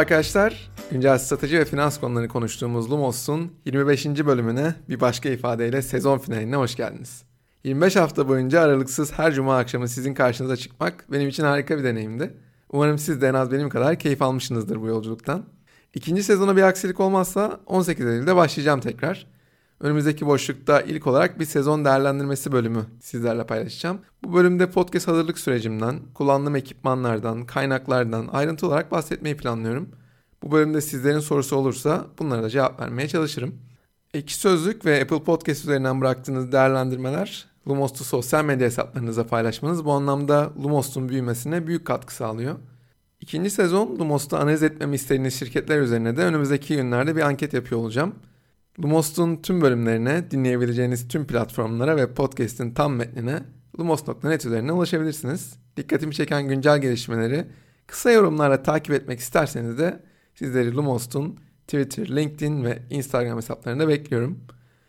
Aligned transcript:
arkadaşlar. 0.00 0.70
Güncel 0.90 1.18
strateji 1.18 1.58
ve 1.58 1.64
finans 1.64 2.00
konularını 2.00 2.28
konuştuğumuz 2.28 2.90
Lumos'un 2.90 3.52
25. 3.64 4.06
bölümüne 4.06 4.74
bir 4.88 5.00
başka 5.00 5.28
ifadeyle 5.28 5.82
sezon 5.82 6.18
finaline 6.18 6.56
hoş 6.56 6.76
geldiniz. 6.76 7.22
25 7.64 7.96
hafta 7.96 8.28
boyunca 8.28 8.60
aralıksız 8.60 9.12
her 9.12 9.32
cuma 9.32 9.58
akşamı 9.58 9.88
sizin 9.88 10.14
karşınıza 10.14 10.56
çıkmak 10.56 11.04
benim 11.12 11.28
için 11.28 11.44
harika 11.44 11.78
bir 11.78 11.84
deneyimdi. 11.84 12.34
Umarım 12.72 12.98
siz 12.98 13.20
de 13.20 13.28
en 13.28 13.34
az 13.34 13.52
benim 13.52 13.68
kadar 13.68 13.98
keyif 13.98 14.22
almışsınızdır 14.22 14.80
bu 14.80 14.86
yolculuktan. 14.86 15.44
İkinci 15.94 16.22
sezona 16.22 16.56
bir 16.56 16.62
aksilik 16.62 17.00
olmazsa 17.00 17.60
18 17.66 18.06
Eylül'de 18.06 18.36
başlayacağım 18.36 18.80
tekrar. 18.80 19.26
Önümüzdeki 19.80 20.26
boşlukta 20.26 20.80
ilk 20.80 21.06
olarak 21.06 21.40
bir 21.40 21.44
sezon 21.44 21.84
değerlendirmesi 21.84 22.52
bölümü 22.52 22.84
sizlerle 23.00 23.46
paylaşacağım. 23.46 23.98
Bu 24.24 24.34
bölümde 24.34 24.70
podcast 24.70 25.08
hazırlık 25.08 25.38
sürecimden, 25.38 26.00
kullandığım 26.14 26.56
ekipmanlardan, 26.56 27.46
kaynaklardan 27.46 28.28
ayrıntı 28.32 28.66
olarak 28.66 28.90
bahsetmeyi 28.90 29.36
planlıyorum. 29.36 29.88
Bu 30.42 30.52
bölümde 30.52 30.80
sizlerin 30.80 31.18
sorusu 31.18 31.56
olursa 31.56 32.06
bunlara 32.18 32.42
da 32.42 32.50
cevap 32.50 32.80
vermeye 32.80 33.08
çalışırım. 33.08 33.54
Ekşi 34.14 34.36
Sözlük 34.36 34.86
ve 34.86 35.02
Apple 35.02 35.22
Podcast 35.22 35.64
üzerinden 35.64 36.00
bıraktığınız 36.00 36.52
değerlendirmeler 36.52 37.46
Lumos'u 37.68 38.04
sosyal 38.04 38.44
medya 38.44 38.66
hesaplarınıza 38.66 39.26
paylaşmanız 39.26 39.84
bu 39.84 39.92
anlamda 39.92 40.52
Lumos'un 40.62 41.08
büyümesine 41.08 41.66
büyük 41.66 41.84
katkı 41.84 42.14
sağlıyor. 42.14 42.56
İkinci 43.20 43.50
sezon 43.50 43.98
Lumos'ta 43.98 44.38
analiz 44.38 44.62
etmemi 44.62 44.94
istediğiniz 44.94 45.34
şirketler 45.34 45.80
üzerine 45.80 46.16
de 46.16 46.24
önümüzdeki 46.24 46.76
günlerde 46.76 47.16
bir 47.16 47.20
anket 47.20 47.52
yapıyor 47.52 47.80
olacağım. 47.80 48.14
Lumos'un 48.78 49.36
tüm 49.36 49.60
bölümlerine, 49.60 50.30
dinleyebileceğiniz 50.30 51.08
tüm 51.08 51.26
platformlara 51.26 51.96
ve 51.96 52.14
podcast'in 52.14 52.74
tam 52.74 52.94
metnine 52.94 53.42
lumos.net 53.78 54.46
üzerinden 54.46 54.72
ulaşabilirsiniz. 54.72 55.56
Dikkatimi 55.76 56.14
çeken 56.14 56.48
güncel 56.48 56.80
gelişmeleri 56.80 57.46
kısa 57.86 58.10
yorumlarla 58.10 58.62
takip 58.62 58.94
etmek 58.94 59.20
isterseniz 59.20 59.78
de 59.78 60.02
sizleri 60.34 60.74
Lumos'un 60.74 61.38
Twitter, 61.66 62.16
LinkedIn 62.16 62.64
ve 62.64 62.82
Instagram 62.90 63.36
hesaplarında 63.36 63.88
bekliyorum. 63.88 64.38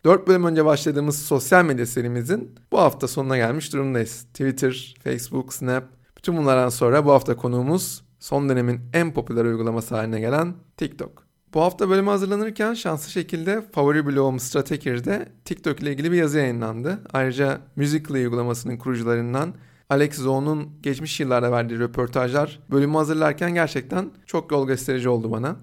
4 0.04 0.28
bölüm 0.28 0.44
önce 0.44 0.64
başladığımız 0.64 1.22
sosyal 1.22 1.64
medya 1.64 1.86
serimizin 1.86 2.54
bu 2.72 2.78
hafta 2.78 3.08
sonuna 3.08 3.36
gelmiş 3.36 3.72
durumdayız. 3.72 4.22
Twitter, 4.22 4.94
Facebook, 5.04 5.54
Snap, 5.54 5.84
bütün 6.16 6.36
bunlardan 6.36 6.68
sonra 6.68 7.04
bu 7.04 7.12
hafta 7.12 7.36
konuğumuz 7.36 8.04
son 8.18 8.48
dönemin 8.48 8.80
en 8.92 9.14
popüler 9.14 9.44
uygulaması 9.44 9.94
haline 9.94 10.20
gelen 10.20 10.54
TikTok. 10.76 11.31
Bu 11.54 11.60
hafta 11.60 11.88
bölümü 11.88 12.10
hazırlanırken 12.10 12.74
şanslı 12.74 13.10
şekilde 13.10 13.62
favori 13.72 14.06
blogum 14.06 14.40
Strateker'de 14.40 15.28
TikTok 15.44 15.80
ile 15.80 15.92
ilgili 15.92 16.12
bir 16.12 16.16
yazı 16.16 16.38
yayınlandı. 16.38 16.98
Ayrıca 17.12 17.60
Musical.ly 17.76 18.24
uygulamasının 18.24 18.76
kurucularından 18.76 19.54
Alex 19.90 20.14
Zone'un 20.14 20.68
geçmiş 20.82 21.20
yıllarda 21.20 21.52
verdiği 21.52 21.78
röportajlar 21.78 22.60
bölümü 22.70 22.96
hazırlarken 22.96 23.54
gerçekten 23.54 24.10
çok 24.26 24.52
yol 24.52 24.66
gösterici 24.66 25.08
oldu 25.08 25.30
bana. 25.30 25.56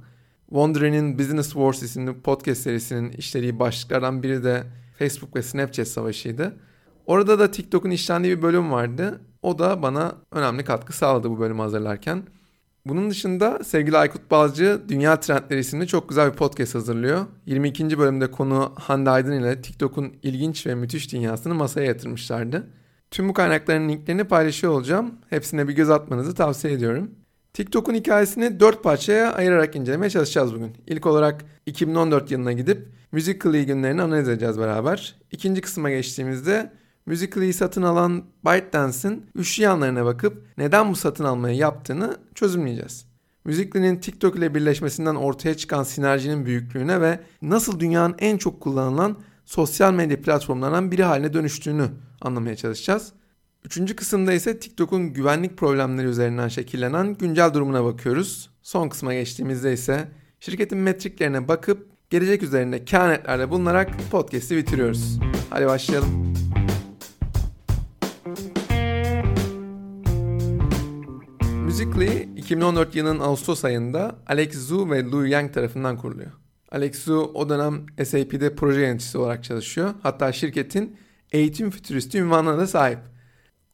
Wondery'nin 0.46 1.20
Business 1.20 1.54
Wars 1.54 1.84
isimli 1.84 2.22
podcast 2.22 2.62
serisinin 2.62 3.12
işlediği 3.12 3.60
başlıklardan 3.60 4.24
biri 4.24 4.44
de 4.44 4.64
Facebook 5.00 5.36
ve 5.36 5.44
Snapchat 5.44 5.88
savaşıydı. 5.88 6.56
Orada 7.06 7.40
da 7.40 7.52
TikTok'un 7.52 7.92
işlendiği 7.92 8.38
bir 8.38 8.42
bölüm 8.42 8.72
vardı. 8.72 9.22
O 9.42 9.60
da 9.60 9.82
bana 9.82 10.16
önemli 10.32 10.64
katkı 10.64 10.98
sağladı 10.98 11.30
bu 11.30 11.40
bölümü 11.40 11.62
hazırlarken. 11.62 12.24
Bunun 12.86 13.10
dışında 13.10 13.64
sevgili 13.64 13.98
Aykut 13.98 14.32
Balcı 14.32 14.82
Dünya 14.90 15.20
Trendleri 15.20 15.60
isimli 15.60 15.88
çok 15.88 16.10
güzel 16.10 16.32
bir 16.32 16.38
podcast 16.38 16.76
hazırlıyor. 16.76 17.26
22. 17.46 18.00
bölümde 18.00 18.32
konu 18.32 18.74
Hande 18.76 19.10
Aydın 19.10 19.32
ile 19.32 19.62
TikTok'un 19.62 20.14
ilginç 20.24 20.68
ve 20.68 20.76
müthiş 20.76 21.14
dünyasını 21.14 21.56
masaya 21.56 21.86
yatırmışlardı. 21.86 22.68
Tüm 23.12 23.30
bu 23.30 23.34
kaynakların 23.34 23.90
linklerini 23.90 24.24
paylaşıyor 24.24 24.74
olacağım. 24.74 25.12
Hepsine 25.30 25.68
bir 25.68 25.74
göz 25.74 25.90
atmanızı 25.90 26.36
tavsiye 26.36 26.74
ediyorum. 26.74 27.12
TikTok'un 27.54 27.94
hikayesini 27.94 28.60
dört 28.60 28.84
parçaya 28.84 29.34
ayırarak 29.34 29.76
incelemeye 29.76 30.10
çalışacağız 30.10 30.54
bugün. 30.54 30.72
İlk 30.88 31.06
olarak 31.06 31.46
2014 31.66 32.32
yılına 32.32 32.52
gidip 32.52 32.88
Musical.ly 33.12 33.66
günlerini 33.66 34.02
analiz 34.02 34.30
edeceğiz 34.30 34.60
beraber. 34.60 35.16
İkinci 35.32 35.62
kısma 35.62 35.90
geçtiğimizde 35.90 36.72
Musical.ly'i 37.10 37.54
satın 37.54 37.82
alan 37.82 38.24
ByteDance'in 38.46 39.26
üçlü 39.36 39.64
yanlarına 39.64 40.06
bakıp 40.06 40.46
neden 40.58 40.92
bu 40.92 40.96
satın 40.96 41.24
almayı 41.24 41.58
yaptığını 41.58 42.18
çözümleyeceğiz. 42.36 43.06
Musical.ly'nin 43.46 44.00
TikTok 44.00 44.36
ile 44.36 44.56
birleşmesinden 44.56 45.16
ortaya 45.16 45.58
çıkan 45.58 45.84
sinerjinin 45.84 46.46
büyüklüğüne 46.46 47.02
ve 47.02 47.20
nasıl 47.42 47.80
dünyanın 47.80 48.16
en 48.20 48.38
çok 48.38 48.62
kullanılan 48.62 49.18
sosyal 49.46 49.94
medya 49.94 50.22
platformlarından 50.22 50.92
biri 50.92 51.04
haline 51.04 51.34
dönüştüğünü 51.34 51.88
anlamaya 52.22 52.56
çalışacağız. 52.56 53.12
Üçüncü 53.66 53.96
kısımda 53.96 54.34
ise 54.34 54.60
TikTok'un 54.60 55.14
güvenlik 55.14 55.58
problemleri 55.58 56.08
üzerinden 56.08 56.48
şekillenen 56.48 57.14
güncel 57.14 57.54
durumuna 57.54 57.84
bakıyoruz. 57.84 58.50
Son 58.62 58.90
kısma 58.90 59.14
geçtiğimizde 59.14 59.74
ise 59.74 60.08
şirketin 60.40 60.78
metriklerine 60.78 61.48
bakıp 61.48 61.88
gelecek 62.10 62.44
üzerinde 62.44 62.86
kehanetlerle 62.86 63.50
bulunarak 63.50 63.90
podcast'i 64.12 64.58
bitiriyoruz. 64.58 65.20
Hadi 65.50 65.66
başlayalım. 65.66 66.34
Musical.ly 71.70 72.30
2014 72.38 72.96
yılının 72.96 73.20
Ağustos 73.20 73.66
ayında 73.66 74.16
Alex 74.28 74.54
Zhu 74.54 74.92
ve 74.92 75.04
Lu 75.04 75.28
Yang 75.28 75.54
tarafından 75.54 75.98
kuruluyor. 75.98 76.32
Alex 76.72 77.04
Zhu 77.04 77.32
o 77.34 77.50
dönem 77.50 77.86
SAP'de 78.06 78.56
proje 78.56 78.82
yöneticisi 78.82 79.18
olarak 79.18 79.44
çalışıyor. 79.44 79.94
Hatta 80.04 80.32
şirketin 80.32 80.98
eğitim 81.32 81.72
fütüristi 81.72 82.18
ünvanına 82.18 82.58
da 82.58 82.68
sahip. 82.68 83.00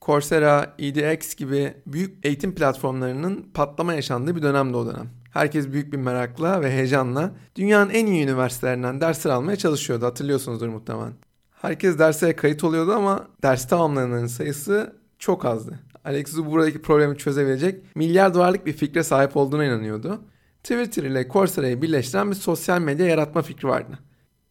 Coursera, 0.01 0.75
EDX 0.79 1.35
gibi 1.35 1.73
büyük 1.88 2.25
eğitim 2.25 2.55
platformlarının 2.55 3.50
patlama 3.53 3.94
yaşandığı 3.94 4.35
bir 4.35 4.41
dönemde 4.41 4.78
o 4.78 4.85
dönem. 4.85 5.09
Herkes 5.31 5.72
büyük 5.72 5.94
bir 5.94 5.97
merakla 5.97 6.61
ve 6.61 6.72
heyecanla 6.72 7.31
dünyanın 7.55 7.89
en 7.89 8.05
iyi 8.05 8.23
üniversitelerinden 8.23 9.01
dersler 9.01 9.31
almaya 9.31 9.55
çalışıyordu. 9.55 10.05
Hatırlıyorsunuzdur 10.05 10.67
muhtemelen. 10.67 11.13
Herkes 11.61 12.00
derslere 12.00 12.35
kayıt 12.35 12.63
oluyordu 12.63 12.94
ama 12.94 13.28
ders 13.44 13.67
tamamlayanların 13.67 14.28
sayısı 14.28 14.95
çok 15.19 15.45
azdı. 15.45 15.79
Alex 16.05 16.27
Zhu 16.29 16.51
buradaki 16.51 16.81
problemi 16.81 17.17
çözebilecek 17.17 17.95
milyar 17.95 18.33
dolarlık 18.33 18.66
bir 18.66 18.73
fikre 18.73 19.03
sahip 19.03 19.38
olduğuna 19.38 19.66
inanıyordu. 19.66 20.21
Twitter 20.63 21.03
ile 21.03 21.27
Coursera'yı 21.29 21.81
birleştiren 21.81 22.31
bir 22.31 22.35
sosyal 22.35 22.81
medya 22.81 23.05
yaratma 23.05 23.41
fikri 23.41 23.67
vardı. 23.67 23.99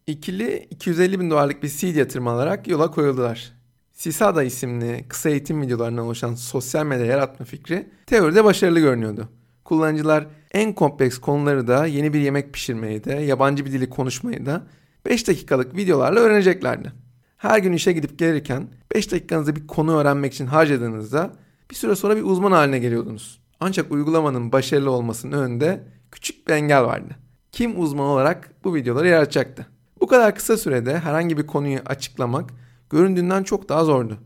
İkili 0.06 0.66
250 0.70 1.20
bin 1.20 1.30
dolarlık 1.30 1.62
bir 1.62 1.68
seed 1.68 1.96
yatırım 1.96 2.28
alarak 2.28 2.68
yola 2.68 2.90
koyuldular. 2.90 3.52
Sisada 3.92 4.42
isimli 4.42 5.04
kısa 5.08 5.30
eğitim 5.30 5.62
videolarından 5.62 6.04
oluşan 6.04 6.34
sosyal 6.34 6.86
medya 6.86 7.06
yaratma 7.06 7.46
fikri 7.46 7.88
teoride 8.06 8.44
başarılı 8.44 8.80
görünüyordu. 8.80 9.28
Kullanıcılar 9.64 10.26
en 10.52 10.72
kompleks 10.72 11.18
konuları 11.18 11.66
da 11.66 11.86
yeni 11.86 12.12
bir 12.12 12.20
yemek 12.20 12.52
pişirmeyi 12.52 13.04
de 13.04 13.12
yabancı 13.12 13.64
bir 13.64 13.72
dili 13.72 13.90
konuşmayı 13.90 14.46
da 14.46 14.66
5 15.06 15.28
dakikalık 15.28 15.76
videolarla 15.76 16.20
öğreneceklerdi. 16.20 16.92
Her 17.36 17.58
gün 17.58 17.72
işe 17.72 17.92
gidip 17.92 18.18
gelirken 18.18 18.68
5 18.94 19.12
dakikanızı 19.12 19.56
bir 19.56 19.66
konu 19.66 19.96
öğrenmek 19.96 20.34
için 20.34 20.46
harcadığınızda 20.46 21.43
bir 21.74 21.78
süre 21.78 21.96
sonra 21.96 22.16
bir 22.16 22.22
uzman 22.22 22.52
haline 22.52 22.78
geliyordunuz. 22.78 23.40
Ancak 23.60 23.92
uygulamanın 23.92 24.52
başarılı 24.52 24.90
olmasının 24.90 25.42
önünde 25.42 25.84
küçük 26.10 26.48
bir 26.48 26.52
engel 26.52 26.84
vardı. 26.84 27.16
Kim 27.52 27.80
uzman 27.80 28.06
olarak 28.06 28.64
bu 28.64 28.74
videoları 28.74 29.08
yaratacaktı? 29.08 29.66
Bu 30.00 30.06
kadar 30.06 30.34
kısa 30.34 30.56
sürede 30.56 30.98
herhangi 30.98 31.38
bir 31.38 31.46
konuyu 31.46 31.78
açıklamak 31.86 32.50
göründüğünden 32.90 33.42
çok 33.42 33.68
daha 33.68 33.84
zordu. 33.84 34.18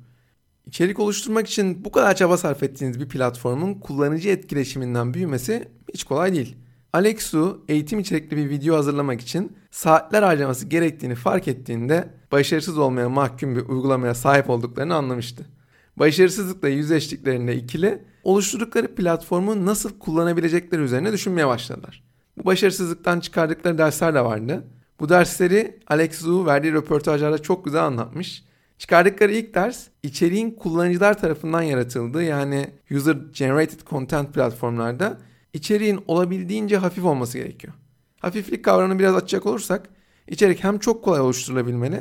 İçerik 0.67 0.99
oluşturmak 0.99 1.49
için 1.49 1.85
bu 1.85 1.93
kadar 1.93 2.17
çaba 2.17 2.37
sarf 2.37 2.63
ettiğiniz 2.63 3.01
bir 3.01 3.09
platformun 3.09 3.75
kullanıcı 3.75 4.29
etkileşiminden 4.29 5.15
büyümesi 5.15 5.69
hiç 5.95 6.05
kolay 6.05 6.33
değil. 6.33 6.57
Alexu 6.93 7.65
eğitim 7.69 7.99
içerikli 7.99 8.37
bir 8.37 8.51
video 8.51 8.77
hazırlamak 8.77 9.21
için 9.21 9.57
saatler 9.71 10.23
harcaması 10.23 10.67
gerektiğini 10.67 11.15
fark 11.15 11.49
ettiğinde 11.49 12.15
başarısız 12.33 12.79
olmaya 12.79 13.09
mahkum 13.09 13.57
bir 13.57 13.69
uygulamaya 13.69 14.15
sahip 14.15 14.51
olduklarını 14.51 14.95
anlamıştı. 14.95 15.58
Başarısızlıkla 15.99 16.69
yüzleştiklerinde 16.69 17.57
ikili 17.57 18.03
oluşturdukları 18.25 18.95
platformu 18.95 19.67
nasıl 19.67 19.99
kullanabilecekleri 19.99 20.83
üzerine 20.83 21.13
düşünmeye 21.13 21.47
başladılar. 21.47 22.03
Bu 22.39 22.45
başarısızlıktan 22.45 23.21
çıkardıkları 23.21 23.79
dersler 23.79 24.15
de 24.15 24.25
vardı. 24.25 24.65
Bu 25.01 25.09
dersleri 25.09 25.81
Alex 25.87 26.19
Zhu 26.19 26.47
verdiği 26.47 26.73
röportajlarda 26.73 27.39
çok 27.39 27.65
güzel 27.65 27.85
anlatmış. 27.85 28.45
Çıkardıkları 28.79 29.33
ilk 29.33 29.55
ders 29.55 29.87
içeriğin 30.03 30.51
kullanıcılar 30.51 31.19
tarafından 31.19 31.63
yaratıldığı 31.63 32.23
yani 32.23 32.71
user 32.91 33.17
generated 33.33 33.81
content 33.87 34.35
platformlarda 34.35 35.19
içeriğin 35.53 36.05
olabildiğince 36.07 36.77
hafif 36.77 37.05
olması 37.05 37.39
gerekiyor. 37.39 37.75
Hafiflik 38.21 38.65
kavramını 38.65 38.99
biraz 38.99 39.17
açacak 39.17 39.47
olursak 39.47 39.89
içerik 40.29 40.65
hem 40.65 40.79
çok 40.79 41.05
kolay 41.05 41.21
oluşturulabilmeli 41.21 42.01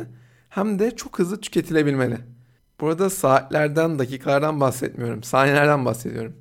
hem 0.50 0.80
de 0.80 0.96
çok 0.96 1.20
hızlı 1.20 1.42
tüketilebilmeli. 1.42 2.18
Burada 2.80 3.10
saatlerden, 3.10 4.00
dakikalardan 4.00 4.60
bahsetmiyorum. 4.60 5.24
Saniyelerden 5.24 5.86
bahsediyorum. 5.86 6.36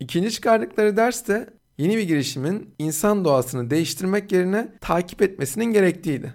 İkinci 0.00 0.30
çıkardıkları 0.30 0.96
ders 0.96 1.28
de 1.28 1.50
yeni 1.78 1.96
bir 1.96 2.02
girişimin 2.02 2.74
insan 2.78 3.24
doğasını 3.24 3.70
değiştirmek 3.70 4.32
yerine 4.32 4.68
takip 4.80 5.22
etmesinin 5.22 5.64
gerektiğiydi. 5.64 6.34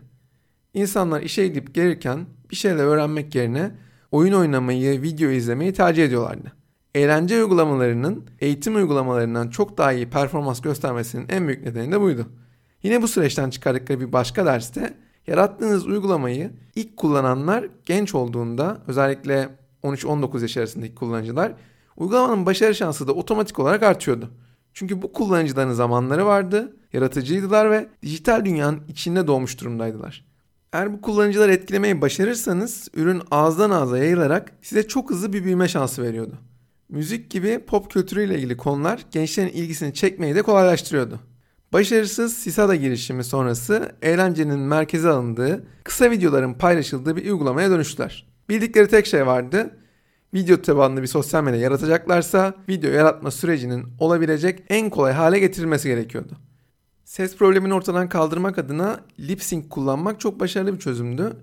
İnsanlar 0.74 1.22
işe 1.22 1.48
gidip 1.48 1.75
gelirken 1.75 2.25
bir 2.51 2.56
şeyler 2.56 2.84
öğrenmek 2.84 3.36
yerine 3.36 3.72
oyun 4.12 4.34
oynamayı, 4.34 5.01
video 5.01 5.30
izlemeyi 5.30 5.74
tercih 5.74 6.06
ediyorlardı. 6.06 6.52
eğlence 6.95 7.44
uygulamalarının 7.44 8.25
eğitim 8.40 8.75
uygulamalarından 8.75 9.50
çok 9.50 9.78
daha 9.78 9.94
iyi 9.94 10.10
performans 10.10 10.62
göstermesinin 10.62 11.25
en 11.30 11.48
büyük 11.48 11.66
nedeni 11.66 11.92
de 11.92 12.02
buydu. 12.02 12.28
Yine 12.84 13.02
bu 13.02 13.07
süreçten 13.07 13.50
çıkardıkları 13.50 14.00
bir 14.00 14.13
başka 14.13 14.45
derste 14.45 14.94
yarattığınız 15.30 15.86
uygulamayı 15.86 16.52
ilk 16.76 16.98
kullananlar 16.98 17.68
genç 17.86 18.16
olduğunda 18.16 18.78
özellikle 18.88 19.50
13-19 19.84 20.42
yaş 20.42 20.58
arasındaki 20.58 20.96
kullanıcılar 20.96 21.54
uygulamanın 21.98 22.46
başarı 22.46 22.76
şansı 22.76 23.08
da 23.08 23.14
otomatik 23.14 23.60
olarak 23.60 23.84
artıyordu. 23.84 24.31
Çünkü 24.74 25.02
bu 25.02 25.14
kullanıcıların 25.14 25.74
zamanları 25.74 26.26
vardı, 26.26 26.76
yaratıcıydılar 26.94 27.72
ve 27.72 27.90
dijital 28.02 28.46
dünyanın 28.46 28.81
içinde 28.88 29.28
doğmuş 29.28 29.62
durumdaydılar. 29.62 30.26
Eğer 30.74 30.94
bu 30.94 31.02
kullanıcıları 31.02 31.54
etkilemeyi 31.54 32.02
başarırsanız 32.02 32.88
ürün 32.94 33.22
ağızdan 33.31 33.70
ağza 33.70 33.98
yayılarak 33.98 34.52
size 34.62 34.88
çok 34.88 35.10
hızlı 35.10 35.34
bir 35.34 35.44
büyüme 35.44 35.68
şansı 35.68 36.04
veriyordu. 36.04 36.34
Müzik 36.90 37.31
gibi 37.31 37.60
pop 37.60 37.92
kültürüyle 37.92 38.36
ilgili 38.36 38.58
konular 38.58 39.06
gençlerin 39.12 39.50
ilgisini 39.50 39.94
çekmeyi 39.94 40.36
de 40.36 40.42
kolaylaştırıyordu. 40.42 41.20
Başarısız 41.74 42.33
Sisada 42.33 42.75
girişimi 42.75 43.24
sonrası 43.24 43.95
eğlencenin 44.01 44.60
merkeze 44.60 45.10
alındığı, 45.10 45.66
kısa 45.83 46.12
videoların 46.12 46.54
paylaşıldığı 46.54 47.16
bir 47.16 47.31
uygulamaya 47.31 47.69
dönüştüler. 47.69 48.27
Bildikleri 48.50 48.88
tek 48.88 49.06
şey 49.06 49.27
vardı. 49.27 49.77
Video 50.33 50.62
tabanlı 50.62 51.01
bir 51.01 51.07
sosyal 51.07 51.44
medya 51.44 51.60
yaratacaklarsa 51.60 52.54
video 52.69 52.92
yaratma 52.92 53.31
sürecinin 53.31 53.86
olabilecek 54.00 54.63
en 54.69 54.89
kolay 54.89 55.13
hale 55.13 55.39
getirilmesi 55.39 55.88
gerekiyordu. 55.88 56.38
Ses 57.06 57.36
problemini 57.36 57.74
ortadan 57.74 58.10
kaldırmak 58.10 58.57
adına 58.57 59.00
lip 59.19 59.44
sync 59.44 59.69
kullanmak 59.69 60.19
çok 60.19 60.39
başarılı 60.39 60.74
bir 60.74 60.80
çözümdü. 60.80 61.38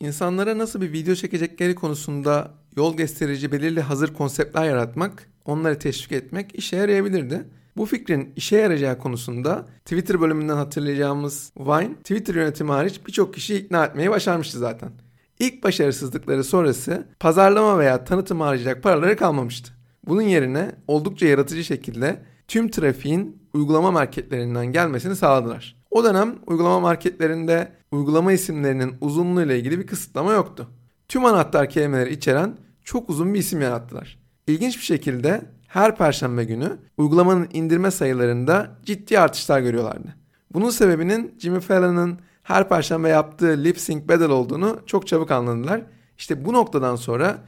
İnsanlara 0.00 0.58
nasıl 0.58 0.80
bir 0.80 0.92
video 0.92 1.14
çekecekleri 1.14 1.74
konusunda 1.74 2.50
yol 2.76 2.96
gösterici 2.96 3.52
belirli 3.52 3.80
hazır 3.80 4.14
konseptler 4.14 4.64
yaratmak, 4.64 5.28
onları 5.44 5.78
teşvik 5.78 6.12
etmek 6.12 6.54
işe 6.54 6.76
yarayabilirdi. 6.76 7.44
Bu 7.76 7.86
fikrin 7.86 8.32
işe 8.36 8.56
yarayacağı 8.56 8.98
konusunda 8.98 9.66
Twitter 9.84 10.20
bölümünden 10.20 10.56
hatırlayacağımız 10.56 11.52
Vine, 11.58 11.94
Twitter 11.94 12.34
yönetimi 12.34 12.70
hariç 12.70 13.06
birçok 13.06 13.34
kişiyi 13.34 13.64
ikna 13.64 13.84
etmeyi 13.84 14.10
başarmıştı 14.10 14.58
zaten. 14.58 14.90
İlk 15.38 15.64
başarısızlıkları 15.64 16.44
sonrası 16.44 17.06
pazarlama 17.20 17.78
veya 17.78 18.04
tanıtım 18.04 18.40
harcayacak 18.40 18.82
paraları 18.82 19.16
kalmamıştı. 19.16 19.72
Bunun 20.06 20.22
yerine 20.22 20.72
oldukça 20.88 21.26
yaratıcı 21.26 21.64
şekilde 21.64 22.22
tüm 22.48 22.70
trafiğin 22.70 23.42
uygulama 23.54 23.90
marketlerinden 23.90 24.66
gelmesini 24.66 25.16
sağladılar. 25.16 25.76
O 25.90 26.04
dönem 26.04 26.34
uygulama 26.46 26.80
marketlerinde 26.80 27.72
uygulama 27.92 28.32
isimlerinin 28.32 28.94
uzunluğu 29.00 29.42
ile 29.42 29.58
ilgili 29.58 29.78
bir 29.78 29.86
kısıtlama 29.86 30.32
yoktu. 30.32 30.68
Tüm 31.08 31.24
anahtar 31.24 31.70
kelimeleri 31.70 32.12
içeren 32.12 32.56
çok 32.84 33.10
uzun 33.10 33.34
bir 33.34 33.38
isim 33.38 33.60
yarattılar. 33.60 34.18
İlginç 34.46 34.76
bir 34.76 34.82
şekilde 34.82 35.42
her 35.72 35.96
perşembe 35.96 36.44
günü 36.44 36.78
uygulamanın 36.96 37.48
indirme 37.52 37.90
sayılarında 37.90 38.70
ciddi 38.84 39.20
artışlar 39.20 39.60
görüyorlardı. 39.60 40.14
Bunun 40.52 40.70
sebebinin 40.70 41.34
Jimmy 41.38 41.60
Fallon'ın 41.60 42.18
her 42.42 42.68
perşembe 42.68 43.08
yaptığı 43.08 43.64
lip 43.64 43.80
sync 43.80 44.08
battle 44.08 44.26
olduğunu 44.26 44.80
çok 44.86 45.06
çabuk 45.06 45.30
anladılar. 45.30 45.82
İşte 46.18 46.44
bu 46.44 46.52
noktadan 46.52 46.96
sonra 46.96 47.38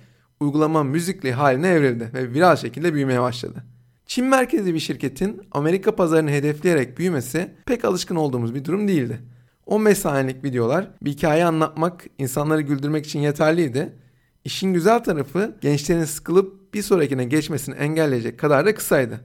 uygulama 0.41 0.83
müzikli 0.83 1.33
haline 1.33 1.69
evrildi 1.69 2.11
ve 2.15 2.35
viral 2.35 2.57
şekilde 2.57 2.95
büyümeye 2.95 3.21
başladı. 3.21 3.65
Çin 4.07 4.25
merkezli 4.25 4.75
bir 4.75 4.81
şirketin 4.81 5.43
Amerika 5.53 5.97
pazarını 5.97 6.31
hedefleyerek 6.31 6.99
büyümesi 6.99 7.55
pek 7.67 7.85
alışkın 7.85 8.17
olduğumuz 8.17 8.55
bir 8.55 8.65
durum 8.65 8.89
değildi. 8.89 9.21
15 9.67 9.99
saniyelik 9.99 10.45
videolar 10.45 10.91
bir 11.03 11.11
hikaye 11.11 11.45
anlatmak, 11.45 12.05
insanları 12.19 12.61
güldürmek 12.61 13.07
için 13.07 13.21
yeterliydi. 13.21 13.93
İşin 14.45 14.75
güzel 14.75 15.05
tarafı 15.05 15.57
gençlerin 15.61 16.05
sıkılıp 16.05 16.75
bir 16.75 16.83
sonrakine 16.83 17.25
geçmesini 17.25 17.75
engelleyecek 17.75 18.39
kadar 18.39 18.67
da 18.67 18.75
kısaydı. 18.75 19.21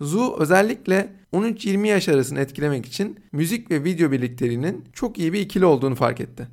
Zu 0.00 0.36
özellikle 0.38 1.12
13-20 1.32 1.86
yaş 1.86 2.08
arasını 2.08 2.40
etkilemek 2.40 2.86
için 2.86 3.20
müzik 3.32 3.70
ve 3.70 3.84
video 3.84 4.12
birlikteliğinin 4.12 4.84
çok 4.92 5.18
iyi 5.18 5.32
bir 5.32 5.40
ikili 5.40 5.64
olduğunu 5.64 5.94
fark 5.94 6.20
etti. 6.20 6.48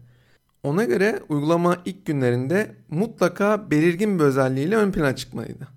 Ona 0.63 0.83
göre 0.83 1.19
uygulama 1.29 1.77
ilk 1.85 2.05
günlerinde 2.05 2.75
mutlaka 2.89 3.71
belirgin 3.71 4.19
bir 4.19 4.23
özelliğiyle 4.23 4.77
ön 4.77 4.91
plana 4.91 5.15
çıkmalıydı. 5.15 5.67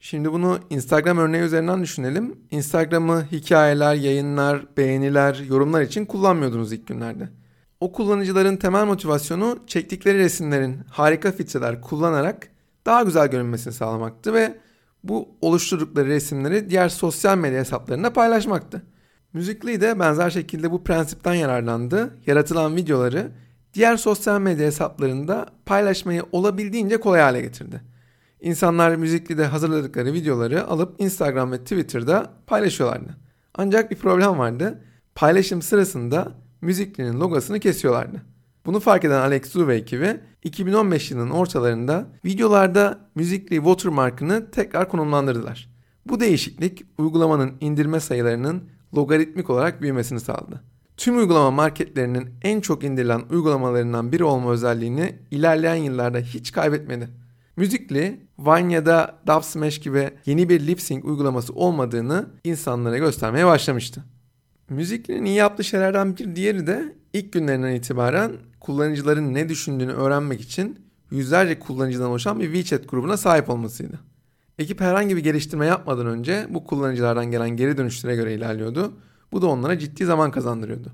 Şimdi 0.00 0.32
bunu 0.32 0.58
Instagram 0.70 1.18
örneği 1.18 1.42
üzerinden 1.42 1.82
düşünelim. 1.82 2.34
Instagram'ı 2.50 3.26
hikayeler, 3.32 3.94
yayınlar, 3.94 4.66
beğeniler, 4.76 5.44
yorumlar 5.48 5.82
için 5.82 6.04
kullanmıyordunuz 6.04 6.72
ilk 6.72 6.86
günlerde. 6.86 7.28
O 7.82 7.92
kullanıcıların 7.92 8.56
temel 8.56 8.84
motivasyonu 8.84 9.58
çektikleri 9.66 10.18
resimlerin 10.18 10.80
harika 10.90 11.32
filtreler 11.32 11.80
kullanarak 11.80 12.48
daha 12.86 13.02
güzel 13.02 13.28
görünmesini 13.28 13.72
sağlamaktı 13.72 14.34
ve 14.34 14.58
bu 15.04 15.28
oluşturdukları 15.40 16.08
resimleri 16.08 16.70
diğer 16.70 16.88
sosyal 16.88 17.38
medya 17.38 17.60
hesaplarında 17.60 18.12
paylaşmaktı. 18.12 18.82
Müzikli 19.32 19.80
de 19.80 19.98
benzer 19.98 20.30
şekilde 20.30 20.70
bu 20.70 20.84
prensipten 20.84 21.34
yararlandı. 21.34 22.18
Yaratılan 22.26 22.76
videoları 22.76 23.32
diğer 23.74 23.96
sosyal 23.96 24.40
medya 24.40 24.66
hesaplarında 24.66 25.46
paylaşmayı 25.66 26.22
olabildiğince 26.32 26.96
kolay 26.96 27.20
hale 27.20 27.40
getirdi. 27.40 27.80
İnsanlar 28.40 28.96
müzikli 28.96 29.38
de 29.38 29.46
hazırladıkları 29.46 30.12
videoları 30.12 30.66
alıp 30.66 31.00
Instagram 31.00 31.52
ve 31.52 31.58
Twitter'da 31.58 32.32
paylaşıyorlardı. 32.46 33.16
Ancak 33.54 33.90
bir 33.90 33.96
problem 33.96 34.38
vardı. 34.38 34.84
Paylaşım 35.14 35.62
sırasında 35.62 36.41
müziklinin 36.62 37.20
logosunu 37.20 37.58
kesiyorlardı. 37.58 38.22
Bunu 38.66 38.80
fark 38.80 39.04
eden 39.04 39.20
Alex 39.20 39.52
Zhu 39.52 39.68
ve 39.68 39.76
ekibi 39.76 40.20
2015 40.44 41.10
yılının 41.10 41.30
ortalarında 41.30 42.06
videolarda 42.24 42.98
müzikli 43.14 43.56
watermark'ını 43.56 44.50
tekrar 44.50 44.88
konumlandırdılar. 44.88 45.72
Bu 46.06 46.20
değişiklik 46.20 46.84
uygulamanın 46.98 47.52
indirme 47.60 48.00
sayılarının 48.00 48.64
logaritmik 48.94 49.50
olarak 49.50 49.82
büyümesini 49.82 50.20
sağladı. 50.20 50.62
Tüm 50.96 51.18
uygulama 51.18 51.50
marketlerinin 51.50 52.30
en 52.42 52.60
çok 52.60 52.84
indirilen 52.84 53.22
uygulamalarından 53.30 54.12
biri 54.12 54.24
olma 54.24 54.50
özelliğini 54.50 55.18
ilerleyen 55.30 55.74
yıllarda 55.74 56.18
hiç 56.18 56.52
kaybetmedi. 56.52 57.08
Müzikli, 57.56 58.20
Vine 58.38 58.72
ya 58.72 58.86
da 58.86 59.18
Dubsmash 59.26 59.80
gibi 59.80 60.10
yeni 60.26 60.48
bir 60.48 60.66
lip 60.66 60.80
sync 60.80 61.04
uygulaması 61.04 61.52
olmadığını 61.52 62.26
insanlara 62.44 62.98
göstermeye 62.98 63.46
başlamıştı. 63.46 64.04
Müziklinin 64.72 65.24
iyi 65.24 65.36
yaptığı 65.36 65.64
şeylerden 65.64 66.16
bir 66.16 66.36
diğeri 66.36 66.66
de 66.66 66.94
ilk 67.12 67.32
günlerinden 67.32 67.74
itibaren 67.74 68.32
kullanıcıların 68.60 69.34
ne 69.34 69.48
düşündüğünü 69.48 69.92
öğrenmek 69.92 70.40
için 70.40 70.78
yüzlerce 71.10 71.58
kullanıcıdan 71.58 72.10
oluşan 72.10 72.40
bir 72.40 72.52
WeChat 72.52 72.88
grubuna 72.88 73.16
sahip 73.16 73.50
olmasıydı. 73.50 74.00
Ekip 74.58 74.80
herhangi 74.80 75.16
bir 75.16 75.24
geliştirme 75.24 75.66
yapmadan 75.66 76.06
önce 76.06 76.46
bu 76.50 76.64
kullanıcılardan 76.64 77.30
gelen 77.30 77.50
geri 77.50 77.76
dönüşlere 77.76 78.16
göre 78.16 78.34
ilerliyordu. 78.34 78.92
Bu 79.32 79.42
da 79.42 79.46
onlara 79.46 79.78
ciddi 79.78 80.04
zaman 80.04 80.30
kazandırıyordu. 80.30 80.92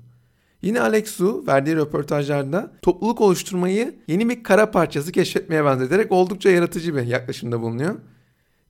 Yine 0.61 0.81
Alex 0.81 1.09
Su 1.09 1.43
verdiği 1.47 1.75
röportajlarda 1.75 2.71
topluluk 2.81 3.21
oluşturmayı 3.21 3.95
yeni 4.07 4.29
bir 4.29 4.43
kara 4.43 4.71
parçası 4.71 5.11
keşfetmeye 5.11 5.65
benzeterek 5.65 6.11
oldukça 6.11 6.49
yaratıcı 6.49 6.95
bir 6.95 7.01
yaklaşımda 7.01 7.61
bulunuyor. 7.61 7.95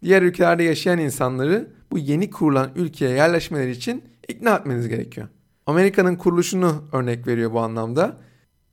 Diğer 0.04 0.22
ülkelerde 0.22 0.64
yaşayan 0.64 1.00
insanları 1.00 1.68
bu 1.92 1.98
yeni 1.98 2.30
kurulan 2.30 2.70
ülkeye 2.76 3.12
yerleşmeleri 3.12 3.72
için 3.72 4.04
ikna 4.30 4.56
etmeniz 4.56 4.88
gerekiyor. 4.88 5.28
Amerika'nın 5.66 6.16
kuruluşunu 6.16 6.84
örnek 6.92 7.28
veriyor 7.28 7.54
bu 7.54 7.60
anlamda. 7.60 8.18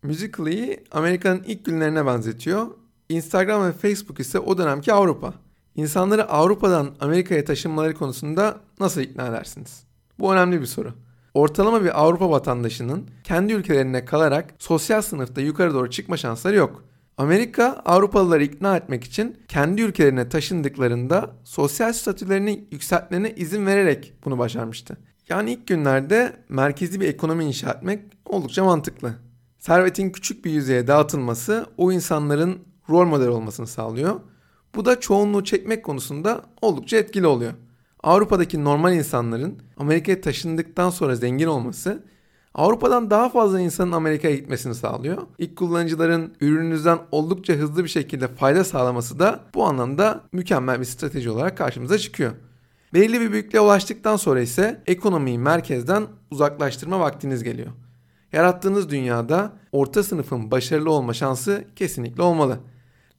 Musical.ly'i 0.03 0.85
Amerika'nın 0.91 1.43
ilk 1.43 1.65
günlerine 1.65 2.07
benzetiyor. 2.07 2.67
Instagram 3.09 3.67
ve 3.67 3.73
Facebook 3.73 4.21
ise 4.21 4.39
o 4.39 4.59
dönemki 4.59 4.93
Avrupa. 4.93 5.35
İnsanları 5.75 6.29
Avrupa'dan 6.29 6.91
Amerika'ya 7.01 7.45
taşınmaları 7.45 7.95
konusunda 7.95 8.61
nasıl 8.81 9.01
ikna 9.01 9.27
edersiniz? 9.27 9.85
Bu 10.19 10.33
önemli 10.33 10.61
bir 10.61 10.67
soru. 10.67 10.93
Ortalama 11.35 11.85
bir 11.85 12.03
Avrupa 12.03 12.31
vatandaşının 12.31 13.11
kendi 13.25 13.53
ülkelerine 13.53 14.05
kalarak 14.05 14.55
sosyal 14.59 15.03
sınıfta 15.03 15.41
yukarı 15.41 15.75
doğru 15.75 15.91
çıkma 15.91 16.17
şansları 16.17 16.57
yok. 16.57 16.85
Amerika 17.19 17.83
Avrupalıları 17.85 18.45
ikna 18.45 18.77
etmek 18.77 19.05
için 19.05 19.37
kendi 19.49 19.83
ülkelerine 19.83 20.29
taşındıklarında 20.29 21.31
sosyal 21.45 21.93
statülerini 21.93 22.65
yükseltmelerine 22.73 23.35
izin 23.37 23.67
vererek 23.67 24.13
bunu 24.25 24.39
başarmıştı. 24.39 24.97
Yani 25.29 25.53
ilk 25.53 25.67
günlerde 25.67 26.37
merkezi 26.49 27.01
bir 27.01 27.09
ekonomi 27.09 27.45
inşa 27.45 27.71
etmek 27.71 28.01
oldukça 28.25 28.65
mantıklı. 28.65 29.15
Servetin 29.59 30.11
küçük 30.11 30.45
bir 30.45 30.51
yüzeye 30.51 30.87
dağıtılması 30.87 31.67
o 31.77 31.93
insanların 31.93 32.59
rol 32.91 33.07
model 33.07 33.29
olmasını 33.29 33.67
sağlıyor. 33.67 34.21
Bu 34.75 34.85
da 34.85 35.01
çoğunluğu 35.01 35.45
çekmek 35.45 35.85
konusunda 35.85 36.43
oldukça 36.63 36.97
etkili 36.97 37.27
oluyor. 37.27 37.53
Avrupa'daki 38.03 38.65
normal 38.65 38.95
insanların 38.95 39.63
Amerika'ya 39.77 40.21
taşındıktan 40.21 40.91
sonra 40.91 41.17
zengin 41.17 41.47
olması 41.47 42.03
Avrupa'dan 42.55 43.11
daha 43.11 43.29
fazla 43.29 43.61
insanın 43.61 43.93
Amerika'ya 43.93 44.37
gitmesini 44.37 44.75
sağlıyor. 44.75 45.23
İlk 45.39 45.57
kullanıcıların 45.57 46.35
ürününüzden 46.41 46.99
oldukça 47.13 47.55
hızlı 47.55 47.85
bir 47.85 47.89
şekilde 47.89 48.29
fayda 48.29 48.65
sağlaması 48.65 49.19
da 49.19 49.41
bu 49.55 49.65
anlamda 49.65 50.21
mükemmel 50.33 50.81
bir 50.81 50.85
strateji 50.85 51.31
olarak 51.31 51.59
karşımıza 51.59 51.99
çıkıyor. 51.99 52.33
Belirli 52.95 53.21
bir 53.21 53.33
büyüklüğe 53.33 53.61
ulaştıktan 53.61 54.17
sonra 54.17 54.41
ise 54.41 54.83
ekonomiyi 54.87 55.39
merkezden 55.39 56.07
uzaklaştırma 56.31 57.01
vaktiniz 57.01 57.43
geliyor. 57.43 57.73
Yarattığınız 58.33 58.91
dünyada 58.91 59.53
orta 59.73 60.03
sınıfın 60.03 60.51
başarılı 60.51 60.91
olma 60.91 61.15
şansı 61.15 61.65
kesinlikle 61.77 62.23
olmalı. 62.23 62.59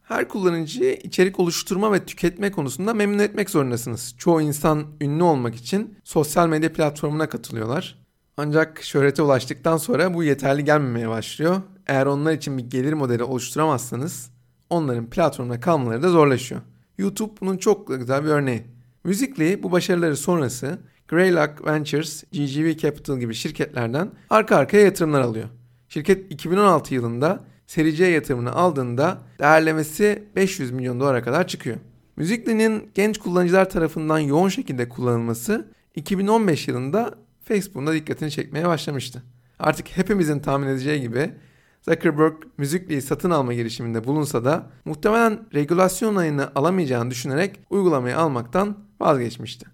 Her 0.04 0.28
kullanıcıyı 0.28 0.94
içerik 0.94 1.40
oluşturma 1.40 1.92
ve 1.94 2.06
tüketme 2.06 2.52
konusunda 2.52 2.94
memnun 2.94 3.20
etmek 3.20 3.50
zorundasınız. 3.50 4.16
Çoğu 4.18 4.42
insan 4.42 4.86
ünlü 5.02 5.24
olmak 5.24 5.56
için 5.56 5.98
sosyal 6.04 6.48
medya 6.48 6.74
platformuna 6.74 7.30
katılıyorlar. 7.30 8.00
Ancak 8.38 8.84
şöhrete 8.84 9.22
ulaştıktan 9.22 9.78
sonra 9.78 10.14
bu 10.14 10.24
yeterli 10.24 10.64
gelmemeye 10.64 11.10
başlıyor. 11.10 11.62
Eğer 11.88 12.06
onlar 12.06 12.34
için 12.34 12.58
bir 12.58 12.70
gelir 12.70 12.94
modeli 12.94 13.24
oluşturamazsanız 13.24 14.32
onların 14.70 15.10
platformda 15.10 15.60
kalmaları 15.60 16.04
da 16.04 16.10
zorlaşıyor. 16.10 16.62
YouTube 16.98 17.34
bunun 17.42 17.58
çok 17.58 17.88
güzel 17.88 18.24
bir 18.24 18.30
örneği. 18.30 18.77
Müzikli 19.04 19.63
bu 19.63 19.72
başarıları 19.72 20.18
sonrası 20.18 20.80
Greylock 21.08 21.68
Ventures, 21.68 22.24
GGV 22.32 22.77
Capital 22.77 23.20
gibi 23.20 23.34
şirketlerden 23.34 24.12
arka 24.30 24.56
arkaya 24.56 24.84
yatırımlar 24.84 25.22
alıyor. 25.22 25.50
Şirket 25.89 26.32
2016 26.32 26.94
yılında 26.94 27.44
seri 27.68 27.96
C 27.96 28.06
yatırımını 28.06 28.51
aldığında 28.51 29.18
değerlemesi 29.39 30.24
500 30.36 30.72
milyon 30.72 31.00
dolara 31.00 31.24
kadar 31.24 31.48
çıkıyor. 31.48 31.77
Müzikli'nin 32.16 32.89
genç 32.96 33.18
kullanıcılar 33.18 33.70
tarafından 33.70 34.20
yoğun 34.20 34.50
şekilde 34.50 34.89
kullanılması 34.89 35.68
2015 35.96 36.68
yılında 36.68 37.16
Facebook'un 37.44 37.88
da 37.88 37.94
dikkatini 37.94 38.32
çekmeye 38.32 38.68
başlamıştı. 38.68 39.24
Artık 39.60 39.98
hepimizin 39.98 40.39
tahmin 40.39 40.68
edeceği 40.68 41.01
gibi 41.01 41.32
Zuckerberg 41.82 42.34
Müzikli'yi 42.58 43.01
satın 43.01 43.30
alma 43.30 43.54
girişiminde 43.54 44.04
bulunsa 44.04 44.46
da 44.46 44.70
muhtemelen 44.86 45.39
regülasyon 45.54 46.16
ayını 46.16 46.51
alamayacağını 46.56 47.12
düşünerek 47.12 47.60
uygulamayı 47.70 48.18
almaktan 48.18 48.77
vazgeçmişti. 49.00 49.66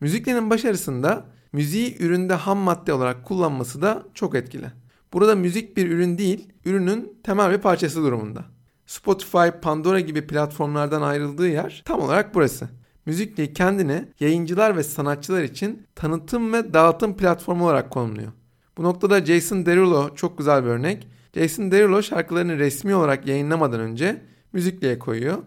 Müzikli'nin 0.00 0.50
başarısında 0.50 1.26
müziği 1.52 1.96
üründe 2.02 2.34
ham 2.34 2.58
madde 2.58 2.92
olarak 2.92 3.24
kullanması 3.24 3.82
da 3.82 4.02
çok 4.14 4.34
etkili. 4.34 4.66
Burada 5.12 5.34
müzik 5.34 5.76
bir 5.76 5.90
ürün 5.90 6.18
değil, 6.18 6.48
ürünün 6.64 7.18
temel 7.22 7.52
bir 7.52 7.58
parçası 7.58 8.02
durumunda. 8.02 8.44
Spotify, 8.86 9.48
Pandora 9.62 10.00
gibi 10.00 10.26
platformlardan 10.26 11.02
ayrıldığı 11.02 11.48
yer 11.48 11.82
tam 11.84 12.00
olarak 12.00 12.34
burası. 12.34 12.68
Müzikli 13.06 13.52
kendini 13.52 14.04
yayıncılar 14.20 14.76
ve 14.76 14.82
sanatçılar 14.82 15.42
için 15.42 15.86
tanıtım 15.94 16.52
ve 16.52 16.74
dağıtım 16.74 17.16
platformu 17.16 17.64
olarak 17.64 17.90
konumluyor. 17.90 18.32
Bu 18.76 18.82
noktada 18.82 19.24
Jason 19.24 19.66
Derulo 19.66 20.14
çok 20.14 20.38
güzel 20.38 20.64
bir 20.64 20.68
örnek. 20.68 21.08
Jason 21.34 21.70
Derulo 21.70 22.02
şarkılarını 22.02 22.58
resmi 22.58 22.94
olarak 22.94 23.26
yayınlamadan 23.26 23.80
önce 23.80 24.22
Müzikli'ye 24.52 24.98
koyuyor. 24.98 25.38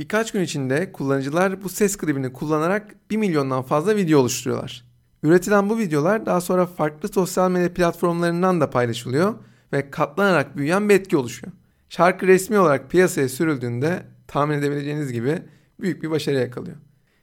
Birkaç 0.00 0.32
gün 0.32 0.40
içinde 0.40 0.92
kullanıcılar 0.92 1.62
bu 1.62 1.68
ses 1.68 1.96
klibini 1.96 2.32
kullanarak 2.32 2.94
1 3.10 3.16
milyondan 3.16 3.62
fazla 3.62 3.96
video 3.96 4.20
oluşturuyorlar. 4.20 4.84
Üretilen 5.22 5.70
bu 5.70 5.78
videolar 5.78 6.26
daha 6.26 6.40
sonra 6.40 6.66
farklı 6.66 7.08
sosyal 7.08 7.50
medya 7.50 7.74
platformlarından 7.74 8.60
da 8.60 8.70
paylaşılıyor 8.70 9.34
ve 9.72 9.90
katlanarak 9.90 10.56
büyüyen 10.56 10.88
bir 10.88 10.94
etki 10.94 11.16
oluşuyor. 11.16 11.52
Şarkı 11.88 12.26
resmi 12.26 12.58
olarak 12.58 12.90
piyasaya 12.90 13.28
sürüldüğünde 13.28 14.02
tahmin 14.26 14.54
edebileceğiniz 14.54 15.12
gibi 15.12 15.42
büyük 15.80 16.02
bir 16.02 16.10
başarı 16.10 16.36
yakalıyor. 16.36 16.76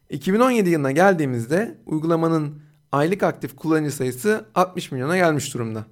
2017 0.10 0.70
yılına 0.70 0.92
geldiğimizde 0.92 1.78
uygulamanın 1.86 2.62
aylık 2.92 3.24
aktif 3.24 3.56
kullanıcı 3.56 3.96
sayısı 3.96 4.46
60 4.56 4.92
milyona 4.92 5.18
gelmiş 5.18 5.54
durumda. 5.54 5.86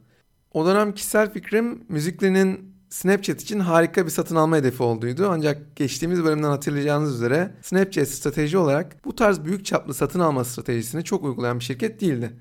O 0.53 0.65
dönem 0.65 0.93
kişisel 0.93 1.33
fikrim 1.33 1.83
müziklerinin 1.89 2.74
Snapchat 2.89 3.41
için 3.41 3.59
harika 3.59 4.05
bir 4.05 4.11
satın 4.11 4.35
alma 4.35 4.57
hedefi 4.57 4.83
olduğuydu. 4.83 5.29
Ancak 5.31 5.75
geçtiğimiz 5.75 6.23
bölümden 6.23 6.49
hatırlayacağınız 6.49 7.15
üzere 7.15 7.51
Snapchat 7.61 8.07
strateji 8.07 8.57
olarak 8.57 9.05
bu 9.05 9.15
tarz 9.15 9.45
büyük 9.45 9.65
çaplı 9.65 9.93
satın 9.93 10.19
alma 10.19 10.43
stratejisini 10.43 11.03
çok 11.03 11.23
uygulayan 11.23 11.59
bir 11.59 11.63
şirket 11.63 12.01
değildi. 12.01 12.33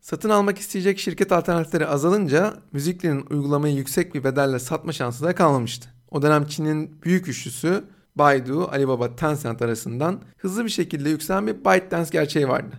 Satın 0.00 0.30
almak 0.30 0.58
isteyecek 0.58 0.98
şirket 0.98 1.32
alternatifleri 1.32 1.86
azalınca 1.86 2.54
Müzikli'nin 2.72 3.26
uygulamayı 3.30 3.74
yüksek 3.74 4.14
bir 4.14 4.24
bedelle 4.24 4.58
satma 4.58 4.92
şansı 4.92 5.24
da 5.24 5.34
kalmamıştı. 5.34 5.88
O 6.10 6.22
dönem 6.22 6.46
Çin'in 6.46 7.02
büyük 7.02 7.28
üçlüsü 7.28 7.84
Baidu, 8.16 8.68
Alibaba, 8.68 9.16
Tencent 9.16 9.62
arasından 9.62 10.20
hızlı 10.36 10.64
bir 10.64 10.70
şekilde 10.70 11.08
yükselen 11.08 11.46
bir 11.46 11.54
ByteDance 11.54 12.10
gerçeği 12.12 12.48
vardı. 12.48 12.76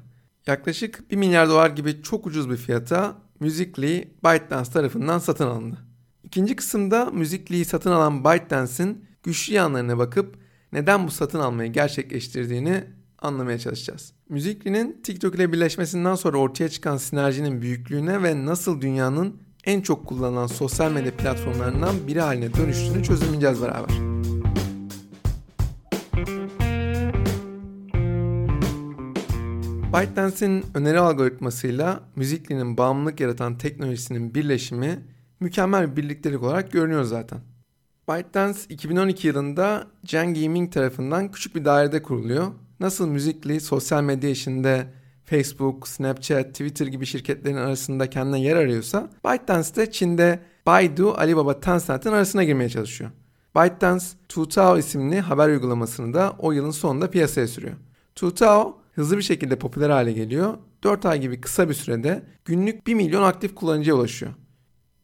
Yaklaşık 0.48 1.12
1 1.12 1.16
milyar 1.16 1.50
dolar 1.50 1.70
gibi 1.70 2.02
çok 2.02 2.28
ucuz 2.28 2.50
bir 2.50 2.58
fiyata 2.58 3.16
Musical.ly 3.40 4.08
ByteDance 4.24 4.72
tarafından 4.72 5.20
satın 5.20 5.48
alındı. 5.48 5.93
İkinci 6.34 6.56
kısımda 6.56 7.06
Musical.ly'i 7.06 7.66
satın 7.66 7.92
alan 7.92 8.24
ByteDance'in 8.24 9.06
güçlü 9.24 9.54
yanlarına 9.54 9.98
bakıp 9.98 10.36
neden 10.72 11.08
bu 11.08 11.12
satın 11.12 11.40
almayı 11.40 11.72
gerçekleştirdiğini 11.72 12.84
anlamaya 13.20 13.60
çalışacağız. 13.60 14.14
Musical.ly'nin 14.30 15.02
TikTok 15.04 15.36
ile 15.36 15.54
birleşmesinden 15.54 16.16
sonra 16.16 16.38
ortaya 16.38 16.70
çıkan 16.70 16.98
sinerjinin 16.98 17.62
büyüklüğüne 17.62 18.24
ve 18.24 18.46
nasıl 18.46 18.82
dünyanın 18.82 19.42
en 19.66 19.82
çok 19.82 20.08
kullanılan 20.08 20.48
sosyal 20.48 20.92
medya 20.92 21.18
platformlarından 21.18 22.08
biri 22.08 22.22
haline 22.22 22.54
dönüştüğünü 22.54 23.04
çözümleyeceğiz 23.04 23.62
beraber. 23.62 23.96
ByteDance'in 29.94 30.66
öneri 30.74 31.00
algoritmasıyla 31.00 32.00
Müzikli'nin 32.16 32.78
bağımlılık 32.78 33.20
yaratan 33.20 33.58
teknolojisinin 33.58 34.36
birleşimi 34.36 35.13
mükemmel 35.44 35.92
bir 35.92 36.04
birliktelik 36.04 36.44
olarak 36.44 36.72
görünüyor 36.72 37.04
zaten. 37.04 37.40
ByteDance 38.10 38.60
2012 38.70 39.28
yılında 39.28 39.88
Jen 40.04 40.34
Gaming 40.34 40.74
tarafından 40.74 41.32
küçük 41.32 41.56
bir 41.56 41.66
dairede 41.66 42.04
kuruluyor. 42.04 42.48
Nasıl 42.80 43.08
Müzikli 43.08 43.62
sosyal 43.62 44.04
medya 44.04 44.30
işinde 44.30 44.88
Facebook, 45.26 45.88
Snapchat, 45.88 46.46
Twitter 46.46 46.88
gibi 46.88 47.06
şirketlerin 47.06 47.56
arasında 47.56 48.10
kendine 48.10 48.42
yer 48.42 48.56
arıyorsa 48.56 49.10
ByteDance 49.26 49.76
de 49.76 49.92
Çin'de 49.92 50.40
Baidu, 50.66 51.14
Alibaba, 51.14 51.60
Tencent'in 51.60 52.12
arasına 52.12 52.44
girmeye 52.44 52.70
çalışıyor. 52.70 53.12
ByteDance, 53.56 54.06
Tutao 54.30 54.78
isimli 54.78 55.22
haber 55.22 55.50
uygulamasını 55.50 56.14
da 56.14 56.36
o 56.40 56.52
yılın 56.52 56.72
sonunda 56.72 57.10
piyasaya 57.10 57.48
sürüyor. 57.48 57.76
Tutao 58.16 58.78
hızlı 58.92 59.18
bir 59.18 59.24
şekilde 59.24 59.56
popüler 59.56 59.90
hale 59.90 60.12
geliyor. 60.12 60.58
4 60.84 61.06
ay 61.06 61.22
gibi 61.22 61.42
kısa 61.42 61.70
bir 61.70 61.74
sürede 61.74 62.24
günlük 62.46 62.88
1 62.88 62.94
milyon 62.94 63.24
aktif 63.24 63.56
kullanıcıya 63.56 63.96
ulaşıyor. 63.96 64.34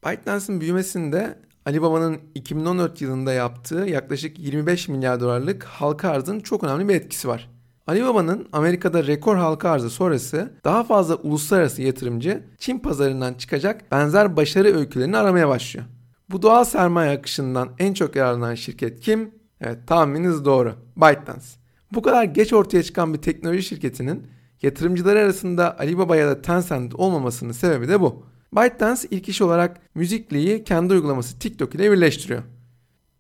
ByteDance'ın 0.06 0.62
büyümesinde 0.62 1.40
Alibaba'nın 1.66 2.20
2014 2.36 3.02
yılında 3.02 3.34
yaptığı 3.34 3.76
yaklaşık 3.76 4.40
25 4.40 4.88
milyar 4.88 5.20
dolarlık 5.20 5.64
halka 5.64 6.10
arzın 6.10 6.40
çok 6.40 6.64
önemli 6.64 6.88
bir 6.88 6.96
etkisi 6.96 7.28
var. 7.28 7.50
Alibaba'nın 7.88 8.48
Amerika'da 8.54 9.08
rekor 9.08 9.36
halka 9.36 9.70
arzı 9.70 9.90
sonrası 9.90 10.54
daha 10.64 10.84
fazla 10.84 11.16
uluslararası 11.16 11.82
yatırımcı 11.82 12.44
Çin 12.58 12.80
pazarından 12.80 13.34
çıkacak 13.34 13.92
benzer 13.92 14.38
başarı 14.38 14.78
öykülerini 14.78 15.18
aramaya 15.18 15.50
başlıyor. 15.50 15.86
Bu 16.30 16.42
doğal 16.42 16.64
sermaye 16.64 17.18
akışından 17.18 17.70
en 17.80 17.94
çok 17.94 18.16
yararlanan 18.16 18.56
şirket 18.56 19.00
kim? 19.00 19.32
Evet 19.62 19.88
tahmininiz 19.88 20.46
doğru. 20.46 20.76
ByteDance. 20.98 21.46
Bu 21.94 22.02
kadar 22.02 22.24
geç 22.24 22.54
ortaya 22.54 22.84
çıkan 22.84 23.14
bir 23.14 23.22
teknoloji 23.22 23.64
şirketinin 23.64 24.28
yatırımcıları 24.62 25.20
arasında 25.20 25.80
Alibaba 25.80 26.16
ya 26.16 26.28
da 26.28 26.42
Tencent 26.42 26.96
olmamasının 26.96 27.52
sebebi 27.52 27.88
de 27.88 28.02
bu. 28.02 28.26
ByteDance 28.54 29.02
ilk 29.12 29.30
iş 29.30 29.42
olarak 29.42 29.78
Müzikli'yi 29.96 30.64
kendi 30.64 30.94
uygulaması 30.94 31.40
TikTok 31.40 31.76
ile 31.76 31.92
birleştiriyor. 31.92 32.44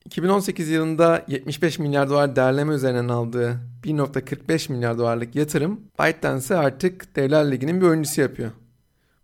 2018 0.05 0.69
yılında 0.69 1.25
75 1.27 1.79
milyar 1.79 2.09
dolar 2.09 2.35
değerleme 2.35 2.73
üzerinden 2.73 3.07
aldığı 3.09 3.59
1.45 3.83 4.71
milyar 4.71 4.97
dolarlık 4.97 5.35
yatırım 5.35 5.79
ByteDance'ı 5.99 6.57
artık 6.57 7.15
Devler 7.15 7.51
Ligi'nin 7.51 7.81
bir 7.81 7.85
oyuncusu 7.85 8.21
yapıyor. 8.21 8.51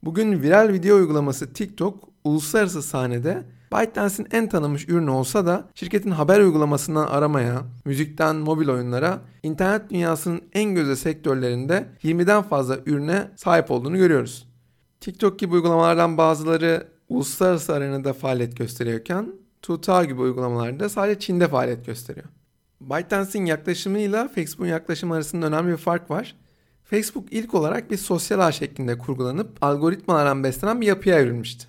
Bugün 0.04 0.42
viral 0.42 0.74
video 0.74 0.96
uygulaması 0.98 1.54
TikTok 1.54 2.10
uluslararası 2.24 2.82
sahnede 2.82 3.44
ByteDance'in 3.74 4.28
en 4.32 4.50
tanınmış 4.50 4.90
ürünü 4.90 5.10
olsa 5.10 5.46
da 5.46 5.68
şirketin 5.76 6.12
haber 6.12 6.40
uygulamasından 6.40 7.08
aramaya, 7.08 7.62
müzikten 7.86 8.36
mobil 8.36 8.70
oyunlara, 8.70 9.20
internet 9.44 9.90
dünyasının 9.90 10.42
en 10.54 10.76
gözde 10.76 10.96
sektörlerinde 10.96 11.88
20'den 12.04 12.42
fazla 12.42 12.78
ürüne 12.86 13.32
sahip 13.36 13.72
olduğunu 13.72 13.98
görüyoruz. 13.98 14.45
TikTok 15.06 15.40
gibi 15.40 15.54
uygulamalardan 15.54 16.18
bazıları 16.18 16.88
uluslararası 17.10 17.74
arenada 17.74 18.14
faaliyet 18.14 18.58
gösteriyorken 18.58 19.34
Tutar 19.62 20.04
gibi 20.04 20.22
uygulamalarda 20.22 20.90
sadece 20.90 21.20
Çin'de 21.20 21.48
faaliyet 21.48 21.86
gösteriyor. 21.86 22.26
ByteDance'in 22.82 23.46
yaklaşımıyla 23.46 24.28
Facebook'un 24.28 24.66
yaklaşımı 24.66 25.16
arasında 25.16 25.46
önemli 25.46 25.72
bir 25.72 25.78
fark 25.78 26.12
var. 26.12 26.36
Facebook 26.84 27.26
ilk 27.32 27.54
olarak 27.54 27.92
bir 27.92 27.98
sosyal 27.98 28.40
ağ 28.40 28.52
şeklinde 28.52 28.98
kurgulanıp 28.98 29.58
algoritmalardan 29.62 30.44
beslenen 30.44 30.82
bir 30.82 30.88
yapıya 30.88 31.20
evrilmişti. 31.20 31.68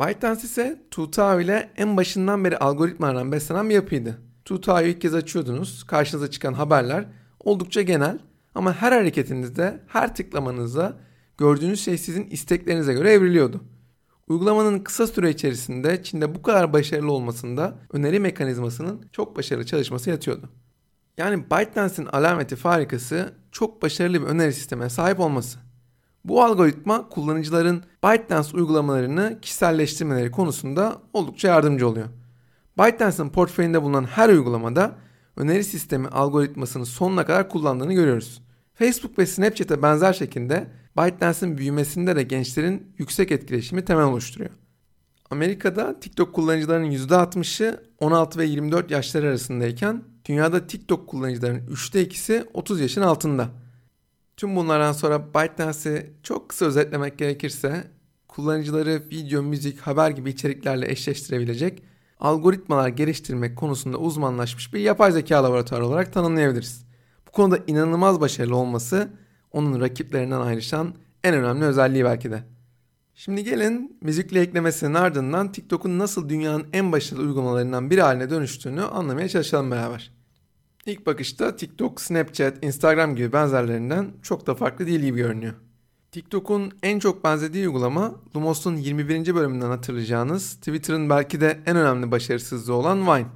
ByteDance 0.00 0.42
ise 0.42 0.82
Tutao 0.90 1.40
ile 1.40 1.70
en 1.76 1.96
başından 1.96 2.44
beri 2.44 2.58
algoritmalardan 2.58 3.32
beslenen 3.32 3.68
bir 3.68 3.74
yapıydı. 3.74 4.18
Tutao'yu 4.44 4.88
ilk 4.88 5.00
kez 5.00 5.14
açıyordunuz, 5.14 5.84
karşınıza 5.84 6.30
çıkan 6.30 6.52
haberler 6.52 7.04
oldukça 7.40 7.82
genel 7.82 8.18
ama 8.54 8.74
her 8.74 8.92
hareketinizde, 8.92 9.80
her 9.86 10.14
tıklamanızda 10.14 10.96
gördüğünüz 11.38 11.84
şey 11.84 11.98
sizin 11.98 12.24
isteklerinize 12.30 12.92
göre 12.92 13.12
evriliyordu. 13.12 13.60
Uygulamanın 14.28 14.78
kısa 14.78 15.06
süre 15.06 15.30
içerisinde 15.30 16.02
Çin'de 16.02 16.34
bu 16.34 16.42
kadar 16.42 16.72
başarılı 16.72 17.12
olmasında 17.12 17.78
öneri 17.92 18.20
mekanizmasının 18.20 19.08
çok 19.12 19.36
başarılı 19.36 19.66
çalışması 19.66 20.10
yatıyordu. 20.10 20.48
Yani 21.16 21.44
ByteDance'in 21.50 22.06
alameti 22.06 22.56
farikası 22.56 23.34
çok 23.52 23.82
başarılı 23.82 24.22
bir 24.22 24.26
öneri 24.26 24.52
sistemine 24.52 24.88
sahip 24.88 25.20
olması. 25.20 25.58
Bu 26.24 26.42
algoritma 26.42 27.08
kullanıcıların 27.08 27.84
ByteDance 28.04 28.56
uygulamalarını 28.56 29.38
kişiselleştirmeleri 29.42 30.30
konusunda 30.30 30.96
oldukça 31.12 31.48
yardımcı 31.48 31.88
oluyor. 31.88 32.08
ByteDance'ın 32.78 33.28
portföyünde 33.28 33.82
bulunan 33.82 34.04
her 34.04 34.28
uygulamada 34.28 34.96
öneri 35.36 35.64
sistemi 35.64 36.08
algoritmasını 36.08 36.86
sonuna 36.86 37.26
kadar 37.26 37.48
kullandığını 37.48 37.92
görüyoruz. 37.92 38.42
Facebook 38.74 39.18
ve 39.18 39.26
Snapchat'e 39.26 39.82
benzer 39.82 40.12
şekilde 40.12 40.66
ByteDance'in 40.96 41.58
büyümesinde 41.58 42.16
de 42.16 42.22
gençlerin 42.22 42.94
yüksek 42.98 43.32
etkileşimi 43.32 43.84
temel 43.84 44.04
oluşturuyor. 44.04 44.50
Amerika'da 45.30 46.00
TikTok 46.00 46.34
kullanıcılarının 46.34 46.90
%60'ı 46.90 47.82
16 47.98 48.38
ve 48.38 48.44
24 48.44 48.90
yaşları 48.90 49.28
arasındayken 49.28 50.04
dünyada 50.24 50.66
TikTok 50.66 51.08
kullanıcılarının 51.08 51.66
3'te 51.66 52.02
2'si 52.02 52.46
30 52.54 52.80
yaşın 52.80 53.02
altında. 53.02 53.48
Tüm 54.36 54.56
bunlardan 54.56 54.92
sonra 54.92 55.34
ByteDance'i 55.34 56.12
çok 56.22 56.48
kısa 56.48 56.66
özetlemek 56.66 57.18
gerekirse 57.18 57.84
kullanıcıları 58.28 59.02
video, 59.10 59.42
müzik, 59.42 59.80
haber 59.80 60.10
gibi 60.10 60.30
içeriklerle 60.30 60.90
eşleştirebilecek 60.90 61.82
algoritmalar 62.20 62.88
geliştirmek 62.88 63.56
konusunda 63.56 63.98
uzmanlaşmış 63.98 64.74
bir 64.74 64.80
yapay 64.80 65.12
zeka 65.12 65.44
laboratuvarı 65.44 65.86
olarak 65.86 66.12
tanımlayabiliriz. 66.12 66.84
Bu 67.26 67.30
konuda 67.30 67.58
inanılmaz 67.66 68.20
başarılı 68.20 68.56
olması 68.56 69.10
onun 69.52 69.80
rakiplerinden 69.80 70.40
ayrışan 70.40 70.94
en 71.24 71.34
önemli 71.34 71.64
özelliği 71.64 72.04
belki 72.04 72.30
de. 72.30 72.42
Şimdi 73.14 73.44
gelin 73.44 73.98
müzikle 74.00 74.40
eklemesinin 74.40 74.94
ardından 74.94 75.52
TikTok'un 75.52 75.98
nasıl 75.98 76.28
dünyanın 76.28 76.66
en 76.72 76.92
başarılı 76.92 77.22
uygulamalarından 77.22 77.90
biri 77.90 78.02
haline 78.02 78.30
dönüştüğünü 78.30 78.82
anlamaya 78.82 79.28
çalışalım 79.28 79.70
beraber. 79.70 80.12
İlk 80.86 81.06
bakışta 81.06 81.56
TikTok, 81.56 82.00
Snapchat, 82.00 82.64
Instagram 82.64 83.16
gibi 83.16 83.32
benzerlerinden 83.32 84.10
çok 84.22 84.46
da 84.46 84.54
farklı 84.54 84.86
değil 84.86 85.00
gibi 85.00 85.16
görünüyor. 85.16 85.54
TikTok'un 86.12 86.72
en 86.82 86.98
çok 86.98 87.24
benzediği 87.24 87.68
uygulama 87.68 88.14
Lumos'un 88.36 88.76
21. 88.76 89.34
bölümünden 89.34 89.68
hatırlayacağınız 89.68 90.54
Twitter'ın 90.54 91.10
belki 91.10 91.40
de 91.40 91.60
en 91.66 91.76
önemli 91.76 92.10
başarısızlığı 92.10 92.74
olan 92.74 93.00
Vine. 93.06 93.26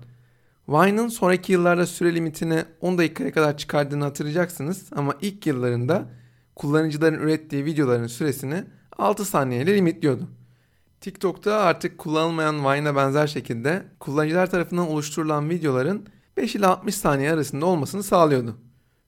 Vine'ın 0.69 1.09
sonraki 1.09 1.53
yıllarda 1.53 1.87
süre 1.87 2.15
limitini 2.15 2.65
10 2.81 2.99
dakikaya 2.99 3.33
kadar 3.33 3.57
çıkardığını 3.57 4.05
hatırlayacaksınız 4.05 4.87
ama 4.93 5.15
ilk 5.21 5.47
yıllarında 5.47 6.09
kullanıcıların 6.57 7.21
ürettiği 7.21 7.65
videoların 7.65 8.07
süresini 8.07 8.65
6 8.99 9.25
saniyeyle 9.25 9.77
limitliyordu. 9.77 10.29
TikTok'ta 11.01 11.55
artık 11.55 11.99
kullanılmayan 11.99 12.65
Vine'a 12.65 12.97
benzer 12.97 13.27
şekilde 13.27 13.83
kullanıcılar 14.01 14.51
tarafından 14.51 14.89
oluşturulan 14.89 15.51
videoların 15.51 16.07
5 16.37 16.55
ile 16.55 16.67
60 16.67 16.95
saniye 16.95 17.33
arasında 17.33 17.67
olmasını 17.67 18.03
sağlıyordu. 18.03 18.57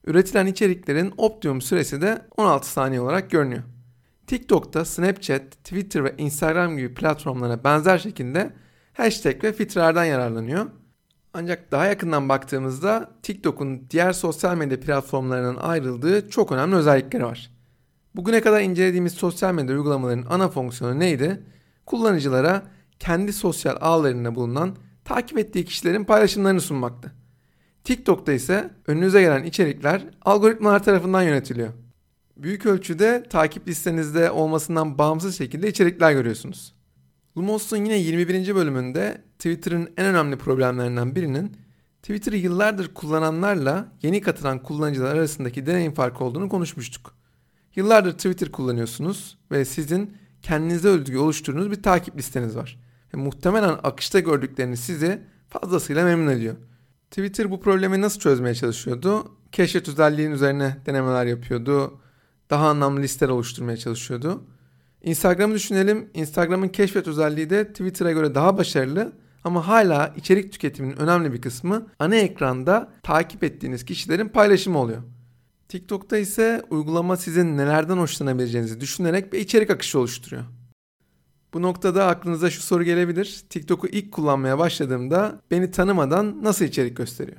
Üretilen 0.05 0.45
içeriklerin 0.45 1.13
optimum 1.17 1.61
süresi 1.61 2.01
de 2.01 2.21
16 2.37 2.69
saniye 2.69 3.01
olarak 3.01 3.31
görünüyor. 3.31 3.63
TikTok'ta 4.27 4.85
Snapchat, 4.85 5.51
Twitter 5.51 6.03
ve 6.03 6.15
Instagram 6.17 6.77
gibi 6.77 6.93
platformlara 6.93 7.63
benzer 7.63 7.97
şekilde 7.97 8.53
hashtag 8.93 9.43
ve 9.43 9.53
filtrelerden 9.53 10.05
yararlanıyor. 10.05 10.65
Ancak 11.39 11.71
daha 11.71 11.85
yakından 11.85 12.29
baktığımızda 12.29 13.11
TikTok'un 13.23 13.89
diğer 13.89 14.13
sosyal 14.13 14.57
medya 14.57 14.79
platformlarından 14.79 15.55
ayrıldığı 15.55 16.29
çok 16.29 16.51
önemli 16.51 16.75
özellikleri 16.75 17.25
var. 17.25 17.51
Bugüne 18.15 18.41
kadar 18.41 18.61
incelediğimiz 18.61 19.13
sosyal 19.13 19.53
medya 19.53 19.75
uygulamalarının 19.75 20.25
ana 20.29 20.49
fonksiyonu 20.49 20.99
neydi? 20.99 21.43
Kullanıcılara 21.85 22.63
kendi 22.99 23.33
sosyal 23.33 23.77
ağlarında 23.81 24.35
bulunan 24.35 24.75
takip 25.05 25.37
ettiği 25.37 25.65
kişilerin 25.65 26.03
paylaşımlarını 26.03 26.61
sunmaktı. 26.61 27.11
TikTok'ta 27.83 28.33
ise 28.33 28.69
önünüze 28.87 29.21
gelen 29.21 29.43
içerikler 29.43 30.03
algoritmalar 30.21 30.83
tarafından 30.83 31.21
yönetiliyor. 31.21 31.69
Büyük 32.37 32.65
ölçüde 32.65 33.23
takip 33.29 33.67
listenizde 33.67 34.31
olmasından 34.31 34.97
bağımsız 34.97 35.37
şekilde 35.37 35.67
içerikler 35.67 36.11
görüyorsunuz. 36.11 36.78
Lumos'un 37.37 37.77
yine 37.77 37.97
21. 37.97 38.55
bölümünde 38.55 39.23
Twitter'ın 39.39 39.89
en 39.97 40.05
önemli 40.05 40.37
problemlerinden 40.37 41.15
birinin 41.15 41.57
Twitter'ı 42.01 42.37
yıllardır 42.37 42.93
kullananlarla 42.93 43.91
yeni 44.01 44.21
katılan 44.21 44.63
kullanıcılar 44.63 45.15
arasındaki 45.15 45.65
deneyim 45.65 45.93
farkı 45.93 46.23
olduğunu 46.23 46.49
konuşmuştuk. 46.49 47.13
Yıllardır 47.75 48.11
Twitter 48.11 48.51
kullanıyorsunuz 48.51 49.37
ve 49.51 49.65
sizin 49.65 50.17
kendinize 50.41 50.87
özgü 50.87 51.17
oluşturduğunuz 51.17 51.71
bir 51.71 51.83
takip 51.83 52.17
listeniz 52.17 52.55
var. 52.55 52.79
Ve 53.13 53.17
muhtemelen 53.17 53.77
akışta 53.83 54.19
gördükleriniz 54.19 54.79
sizi 54.79 55.21
fazlasıyla 55.49 56.05
memnun 56.05 56.31
ediyor. 56.31 56.55
Twitter 57.11 57.51
bu 57.51 57.59
problemi 57.61 58.01
nasıl 58.01 58.19
çözmeye 58.19 58.55
çalışıyordu? 58.55 59.31
Keşfet 59.51 59.89
özelliğinin 59.89 60.33
üzerine 60.33 60.77
denemeler 60.85 61.25
yapıyordu. 61.25 61.99
Daha 62.49 62.69
anlamlı 62.69 63.01
listeler 63.01 63.31
oluşturmaya 63.31 63.77
çalışıyordu. 63.77 64.43
Instagram'ı 65.03 65.55
düşünelim. 65.55 66.09
Instagram'ın 66.13 66.67
keşfet 66.67 67.07
özelliği 67.07 67.49
de 67.49 67.67
Twitter'a 67.67 68.11
göre 68.11 68.35
daha 68.35 68.57
başarılı 68.57 69.11
ama 69.43 69.67
hala 69.67 70.13
içerik 70.17 70.51
tüketiminin 70.51 70.97
önemli 70.97 71.33
bir 71.33 71.41
kısmı 71.41 71.87
ana 71.99 72.15
ekranda 72.15 72.89
takip 73.03 73.43
ettiğiniz 73.43 73.85
kişilerin 73.85 74.27
paylaşımı 74.29 74.79
oluyor. 74.79 75.01
TikTok'ta 75.69 76.17
ise 76.17 76.63
uygulama 76.69 77.17
sizin 77.17 77.57
nelerden 77.57 77.97
hoşlanabileceğinizi 77.97 78.81
düşünerek 78.81 79.33
bir 79.33 79.39
içerik 79.39 79.69
akışı 79.69 79.99
oluşturuyor. 79.99 80.43
Bu 81.53 81.61
noktada 81.61 82.07
aklınıza 82.07 82.49
şu 82.49 82.61
soru 82.61 82.83
gelebilir. 82.83 83.43
TikTok'u 83.49 83.87
ilk 83.87 84.11
kullanmaya 84.11 84.57
başladığımda 84.59 85.41
beni 85.51 85.71
tanımadan 85.71 86.43
nasıl 86.43 86.65
içerik 86.65 86.97
gösteriyor? 86.97 87.37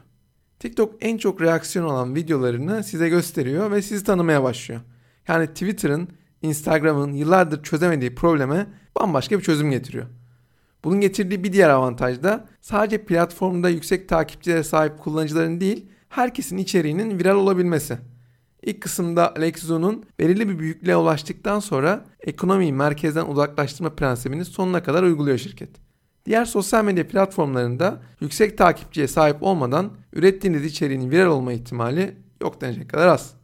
TikTok 0.59 0.95
en 1.01 1.19
çok 1.19 1.43
reaksiyon 1.43 1.89
alan 1.89 2.15
videolarını 2.15 2.85
size 2.85 3.09
gösteriyor 3.09 3.71
ve 3.71 3.83
sizi 3.83 4.05
tanımaya 4.05 4.43
başlıyor. 4.43 4.81
Yani 5.29 5.47
Twitter'ın, 5.47 6.09
Instagram'ın 6.43 7.13
yıllardır 7.13 7.63
çözemediği 7.63 8.15
probleme 8.15 8.67
bambaşka 9.01 9.39
bir 9.39 9.43
çözüm 9.43 9.71
getiriyor. 9.71 10.07
Bunun 10.85 11.01
getirdiği 11.01 11.45
bir 11.45 11.53
diğer 11.53 11.71
avantaj 11.71 12.23
da 12.23 12.49
sadece 12.61 13.05
platformda 13.05 13.69
yüksek 13.69 14.09
takipçilere 14.09 14.65
sahip 14.65 14.99
kullanıcıların 14.99 15.61
değil, 15.61 15.87
herkesin 16.09 16.57
içeriğinin 16.57 17.19
viral 17.19 17.37
olabilmesi. 17.37 17.99
İlk 18.63 18.81
kısımda 18.81 19.35
Alex 19.37 19.71
belirli 20.19 20.49
bir 20.49 20.59
büyüklüğe 20.59 20.97
ulaştıktan 20.97 21.61
sonra 21.61 22.05
ekonomiyi 22.21 22.73
merkezden 22.73 23.27
uzaklaştırma 23.27 23.91
prensibini 23.91 24.45
sonuna 24.45 24.83
kadar 24.83 25.03
uyguluyor 25.03 25.39
şirket. 25.39 25.71
Diğer 26.27 26.45
sosyal 26.45 26.85
medya 26.85 27.09
platformlarında 27.09 28.03
yüksek 28.21 28.59
takipçiye 28.59 29.09
sahip 29.09 29.43
olmadan 29.43 29.93
ürettiğiniz 30.13 30.65
içeriğin 30.65 31.11
viral 31.11 31.31
olma 31.31 31.53
ihtimali 31.53 32.17
yok 32.43 32.61
denecek 32.61 32.91
kadar 32.91 33.07
az. 33.07 33.35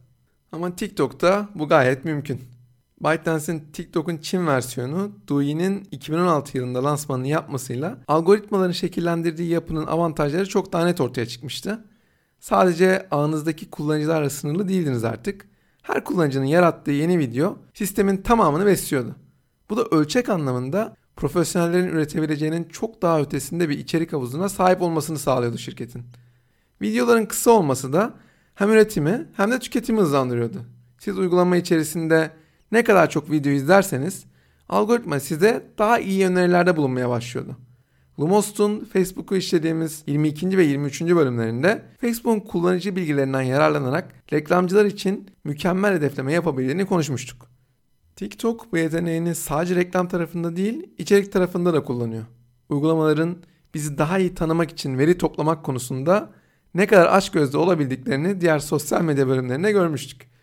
Ama 0.51 0.75
TikTok'ta 0.75 1.49
bu 1.55 1.67
gayet 1.67 2.05
mümkün. 2.05 2.56
ByteDance'in 3.03 3.63
TikTok'un 3.73 4.17
Çin 4.17 4.47
versiyonu 4.47 5.11
Douyi'nin 5.27 5.87
2016 5.91 6.57
yılında 6.57 6.83
lansmanını 6.83 7.27
yapmasıyla 7.27 7.97
algoritmaların 8.07 8.71
şekillendirdiği 8.71 9.49
yapının 9.49 9.87
avantajları 9.87 10.49
çok 10.49 10.73
daha 10.73 10.85
net 10.85 11.01
ortaya 11.01 11.25
çıkmıştı. 11.25 11.85
Sadece 12.39 13.07
ağınızdaki 13.11 13.69
kullanıcılarla 13.69 14.29
sınırlı 14.29 14.67
değildiniz 14.67 15.03
artık. 15.03 15.47
Her 15.81 16.03
kullanıcının 16.03 16.45
yarattığı 16.45 16.91
yeni 16.91 17.19
video 17.19 17.57
sistemin 17.73 18.17
tamamını 18.17 18.65
besliyordu. 18.65 19.15
Bu 19.69 19.77
da 19.77 19.83
ölçek 19.83 20.29
anlamında 20.29 20.95
profesyonellerin 21.15 21.87
üretebileceğinin 21.87 22.63
çok 22.63 23.01
daha 23.01 23.21
ötesinde 23.21 23.69
bir 23.69 23.79
içerik 23.79 24.13
havuzuna 24.13 24.49
sahip 24.49 24.81
olmasını 24.81 25.19
sağlıyordu 25.19 25.57
şirketin. 25.57 26.03
Videoların 26.81 27.25
kısa 27.25 27.51
olması 27.51 27.93
da 27.93 28.13
hem 28.55 28.71
üretimi 28.71 29.27
hem 29.33 29.51
de 29.51 29.59
tüketimi 29.59 30.01
hızlandırıyordu. 30.01 30.57
Siz 30.99 31.17
uygulama 31.17 31.57
içerisinde 31.57 32.31
ne 32.71 32.83
kadar 32.83 33.09
çok 33.09 33.31
video 33.31 33.51
izlerseniz 33.51 34.25
algoritma 34.69 35.19
size 35.19 35.65
daha 35.77 35.99
iyi 35.99 36.27
önerilerde 36.27 36.77
bulunmaya 36.77 37.09
başlıyordu. 37.09 37.57
Lumos'un 38.19 38.85
Facebook'u 38.85 39.35
işlediğimiz 39.35 40.03
22. 40.07 40.57
ve 40.57 40.63
23. 40.63 41.01
bölümlerinde 41.01 41.81
Facebook'un 42.01 42.39
kullanıcı 42.39 42.95
bilgilerinden 42.95 43.41
yararlanarak 43.41 44.13
reklamcılar 44.33 44.85
için 44.85 45.29
mükemmel 45.43 45.93
hedefleme 45.93 46.33
yapabildiğini 46.33 46.85
konuşmuştuk. 46.85 47.47
TikTok 48.15 48.73
bu 48.73 48.77
yeteneğini 48.77 49.35
sadece 49.35 49.75
reklam 49.75 50.07
tarafında 50.07 50.55
değil, 50.55 50.89
içerik 50.97 51.31
tarafında 51.31 51.73
da 51.73 51.83
kullanıyor. 51.83 52.25
Uygulamaların 52.69 53.37
bizi 53.73 53.97
daha 53.97 54.19
iyi 54.19 54.35
tanımak 54.35 54.71
için 54.71 54.97
veri 54.97 55.17
toplamak 55.17 55.63
konusunda 55.63 56.29
ne 56.75 56.87
kadar 56.87 57.05
aç 57.05 57.31
gözlü 57.31 57.57
olabildiklerini 57.57 58.41
diğer 58.41 58.59
sosyal 58.59 59.01
medya 59.01 59.27
bölümlerinde 59.27 59.71
görmüştük. 59.71 60.36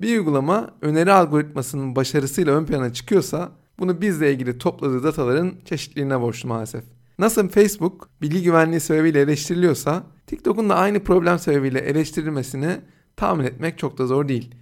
Bir 0.00 0.18
uygulama 0.18 0.70
öneri 0.80 1.12
algoritmasının 1.12 1.96
başarısıyla 1.96 2.54
ön 2.54 2.66
plana 2.66 2.92
çıkıyorsa 2.92 3.52
bunu 3.78 4.00
bizle 4.00 4.32
ilgili 4.32 4.58
topladığı 4.58 5.04
dataların 5.04 5.54
çeşitliliğine 5.64 6.20
borçlu 6.20 6.48
maalesef. 6.48 6.84
Nasıl 7.18 7.48
Facebook 7.48 8.08
bilgi 8.22 8.42
güvenliği 8.42 8.80
sebebiyle 8.80 9.20
eleştiriliyorsa 9.20 10.02
TikTok'un 10.26 10.68
da 10.68 10.74
aynı 10.74 11.04
problem 11.04 11.38
sebebiyle 11.38 11.78
eleştirilmesini 11.78 12.80
tahmin 13.16 13.44
etmek 13.44 13.78
çok 13.78 13.98
da 13.98 14.06
zor 14.06 14.28
değil. 14.28 14.54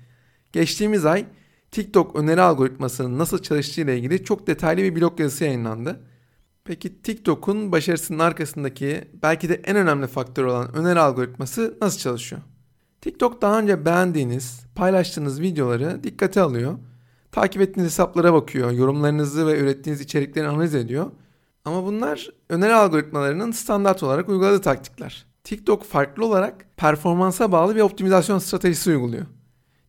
Geçtiğimiz 0.53 1.07
ay 1.07 1.27
TikTok 1.71 2.17
öneri 2.17 2.41
algoritmasının 2.41 3.19
nasıl 3.19 3.39
çalıştığı 3.39 3.81
ile 3.81 3.99
ilgili 3.99 4.25
çok 4.25 4.47
detaylı 4.47 4.83
bir 4.83 4.97
blog 4.97 5.21
yazısı 5.21 5.45
yayınlandı. 5.45 6.01
Peki 6.65 7.03
TikTok'un 7.03 7.73
başarısının 7.73 8.19
arkasındaki 8.19 9.05
belki 9.23 9.49
de 9.49 9.55
en 9.65 9.77
önemli 9.77 10.07
faktör 10.07 10.45
olan 10.45 10.75
öneri 10.75 11.01
algoritması 11.01 11.79
nasıl 11.81 11.99
çalışıyor? 11.99 12.43
TikTok 13.03 13.43
daha 13.43 13.59
önce 13.59 13.85
beğendiğiniz, 13.85 14.67
paylaştığınız 14.75 15.41
videoları 15.41 16.05
dikkate 16.05 16.41
alıyor. 16.41 16.79
Takip 17.33 17.63
ettiğiniz 17.63 17.93
hesaplara 17.93 18.33
bakıyor, 18.33 18.71
yorumlarınızı 18.71 19.47
ve 19.47 19.59
ürettiğiniz 19.59 20.01
içerikleri 20.01 20.49
analiz 20.49 20.75
ediyor 20.75 21.11
ama 21.65 21.85
bunlar 21.85 22.29
öneri 22.49 22.75
algoritmalarının 22.75 23.53
standart 23.53 24.03
olarak 24.03 24.29
uyguladığı 24.29 24.61
taktikler. 24.61 25.27
TikTok 25.45 25.85
farklı 25.85 26.27
olarak 26.27 26.67
performansa 26.77 27.53
bağlı 27.53 27.77
bir 27.77 27.81
optimizasyon 27.81 28.39
stratejisi 28.39 28.91
uyguluyor. 28.91 29.27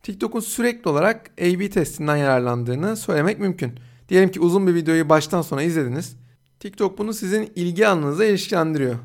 TikTok'un 0.03 0.39
sürekli 0.39 0.89
olarak 0.89 1.31
A-B 1.41 1.69
testinden 1.69 2.15
yararlandığını 2.15 2.97
söylemek 2.97 3.39
mümkün. 3.39 3.79
Diyelim 4.09 4.31
ki 4.31 4.39
uzun 4.39 4.67
bir 4.67 4.75
videoyu 4.75 5.09
baştan 5.09 5.41
sona 5.41 5.61
izlediniz. 5.61 6.15
TikTok 6.59 6.97
bunu 6.97 7.13
sizin 7.13 7.51
ilgi 7.55 7.87
alanınıza 7.87 8.25
ilişkilendiriyor. 8.25 8.95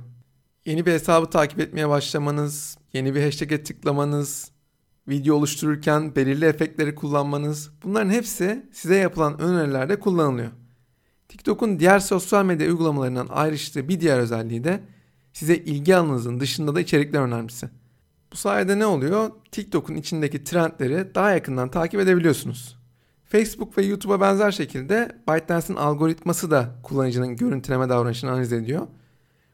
Yeni 0.69 0.87
bir 0.87 0.93
hesabı 0.93 1.31
takip 1.31 1.61
etmeye 1.61 1.89
başlamanız, 1.89 2.79
yeni 2.93 3.15
bir 3.15 3.23
hashtag'e 3.23 3.63
tıklamanız, 3.63 4.51
video 5.09 5.37
oluştururken 5.37 6.17
belirli 6.17 6.45
efektleri 6.45 6.95
kullanmanız 6.95 7.71
bunların 7.83 8.11
hepsi 8.11 8.67
size 8.73 8.97
yapılan 8.97 9.41
önerilerde 9.41 9.99
kullanılıyor. 10.01 10.51
TikTok'un 11.29 11.79
diğer 11.79 11.99
sosyal 11.99 12.45
medya 12.45 12.69
uygulamalarından 12.69 13.29
ayrıştığı 13.31 13.89
bir 13.89 14.01
diğer 14.01 14.19
özelliği 14.19 14.65
de 14.65 14.81
size 15.33 15.57
ilgi 15.57 15.97
alanınızın 15.97 16.41
dışında 16.41 16.75
da 16.75 16.81
içerikler 16.81 17.21
önermesi. 17.21 17.69
Bu 18.33 18.37
sayede 18.37 18.79
ne 18.79 18.87
oluyor? 18.87 19.31
TikTok'un 19.53 19.95
içindeki 19.95 20.45
trendleri 20.45 21.15
daha 21.15 21.31
yakından 21.31 21.71
takip 21.71 22.01
edebiliyorsunuz. 22.01 22.79
Facebook 23.25 23.79
ve 23.79 23.85
YouTube'a 23.85 24.21
benzer 24.21 24.51
şekilde 24.51 25.19
ByteDance'in 25.29 25.77
algoritması 25.77 26.51
da 26.51 26.75
kullanıcının 26.83 27.37
görüntüleme 27.37 27.89
davranışını 27.89 28.31
analiz 28.31 28.53
ediyor. 28.53 28.87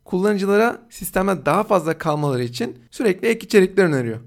Kullanıcılara 0.05 0.83
sistemde 0.91 1.47
daha 1.47 1.65
fazla 1.65 1.99
kalmaları 1.99 2.45
için 2.45 2.79
sürekli 2.91 3.29
ek 3.29 3.47
içerikler 3.47 3.85
öneriyor. 3.85 4.21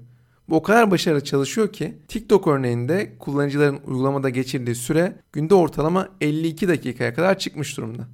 Bu 0.48 0.56
o 0.56 0.62
kadar 0.62 0.90
başarılı 0.90 1.24
çalışıyor 1.24 1.72
ki 1.72 1.98
TikTok 2.08 2.46
örneğinde 2.46 3.16
kullanıcıların 3.18 3.80
uygulamada 3.86 4.28
geçirdiği 4.28 4.74
süre 4.74 5.16
günde 5.32 5.54
ortalama 5.54 6.08
52 6.20 6.68
dakikaya 6.68 7.14
kadar 7.14 7.38
çıkmış 7.38 7.76
durumda. 7.76 8.08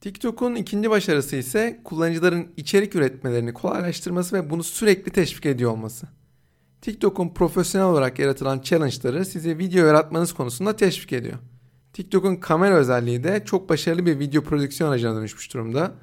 TikTok'un 0.00 0.54
ikinci 0.54 0.90
başarısı 0.90 1.36
ise 1.36 1.80
kullanıcıların 1.84 2.46
içerik 2.56 2.94
üretmelerini 2.94 3.52
kolaylaştırması 3.52 4.36
ve 4.36 4.50
bunu 4.50 4.62
sürekli 4.64 5.12
teşvik 5.12 5.46
ediyor 5.46 5.70
olması. 5.70 6.06
TikTok'un 6.82 7.28
profesyonel 7.28 7.86
olarak 7.88 8.18
yaratılan 8.18 8.60
challenge'ları 8.60 9.24
size 9.24 9.58
video 9.58 9.86
yaratmanız 9.86 10.32
konusunda 10.32 10.76
teşvik 10.76 11.12
ediyor. 11.12 11.38
TikTok'un 11.92 12.36
kamera 12.36 12.74
özelliği 12.74 13.24
de 13.24 13.42
çok 13.44 13.68
başarılı 13.68 14.06
bir 14.06 14.18
video 14.18 14.42
prodüksiyon 14.42 14.90
aracına 14.90 15.16
dönüşmüş 15.16 15.54
durumda. 15.54 15.94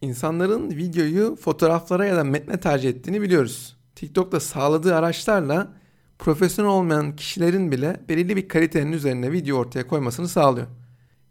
İnsanların 0.00 0.70
videoyu 0.70 1.36
fotoğraflara 1.36 2.06
ya 2.06 2.16
da 2.16 2.24
metne 2.24 2.60
tercih 2.60 2.88
ettiğini 2.88 3.22
biliyoruz. 3.22 3.76
TikTok'ta 3.94 4.40
sağladığı 4.40 4.94
araçlarla 4.94 5.72
profesyonel 6.18 6.70
olmayan 6.70 7.16
kişilerin 7.16 7.72
bile 7.72 8.00
belirli 8.08 8.36
bir 8.36 8.48
kalitenin 8.48 8.92
üzerine 8.92 9.32
video 9.32 9.56
ortaya 9.56 9.86
koymasını 9.86 10.28
sağlıyor. 10.28 10.66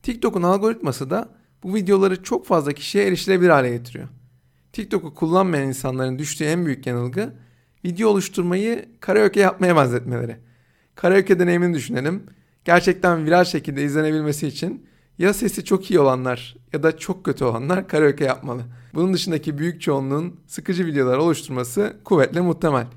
TikTok'un 0.03 0.43
algoritması 0.43 1.09
da 1.09 1.29
bu 1.63 1.75
videoları 1.75 2.23
çok 2.23 2.45
fazla 2.45 2.73
kişiye 2.73 3.07
erişilebilir 3.07 3.49
hale 3.49 3.69
getiriyor. 3.69 4.07
TikTok'u 4.73 5.13
kullanmayan 5.13 5.67
insanların 5.67 6.19
düştüğü 6.19 6.43
en 6.43 6.65
büyük 6.65 6.87
yanılgı 6.87 7.33
video 7.85 8.09
oluşturmayı 8.09 8.85
karaoke 8.99 9.39
yapmaya 9.39 9.75
benzetmeleri. 9.75 10.37
Karaoke 10.95 11.39
deneyimini 11.39 11.73
düşünelim. 11.75 12.23
Gerçekten 12.65 13.25
viral 13.25 13.43
şekilde 13.43 13.83
izlenebilmesi 13.83 14.47
için 14.47 14.87
ya 15.17 15.33
sesi 15.33 15.65
çok 15.65 15.91
iyi 15.91 15.99
olanlar 15.99 16.55
ya 16.73 16.83
da 16.83 16.97
çok 16.97 17.25
kötü 17.25 17.45
olanlar 17.45 17.87
karaoke 17.87 18.25
yapmalı. 18.25 18.61
Bunun 18.93 19.13
dışındaki 19.13 19.57
büyük 19.57 19.81
çoğunluğun 19.81 20.39
sıkıcı 20.47 20.85
videolar 20.85 21.17
oluşturması 21.17 21.97
kuvvetle 22.03 22.41
muhtemel. 22.41 22.87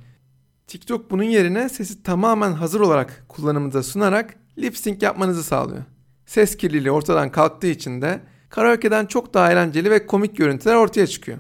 TikTok 0.67 1.11
bunun 1.11 1.23
yerine 1.23 1.69
sesi 1.69 2.03
tamamen 2.03 2.53
hazır 2.53 2.81
olarak 2.81 3.25
kullanımınıza 3.29 3.83
sunarak 3.83 4.35
lip 4.59 4.77
sync 4.77 5.03
yapmanızı 5.03 5.45
sağlıyor. 5.45 5.83
Ses 6.27 6.57
kirliliği 6.57 6.91
ortadan 6.91 7.31
kalktığı 7.31 7.67
için 7.67 8.03
de 8.03 8.21
karaoke'den 8.51 9.07
çok 9.07 9.35
daha 9.35 9.53
eğlenceli 9.53 9.91
ve 9.91 10.07
komik 10.07 10.37
görüntüler 10.37 10.75
ortaya 10.75 11.07
çıkıyor. 11.07 11.39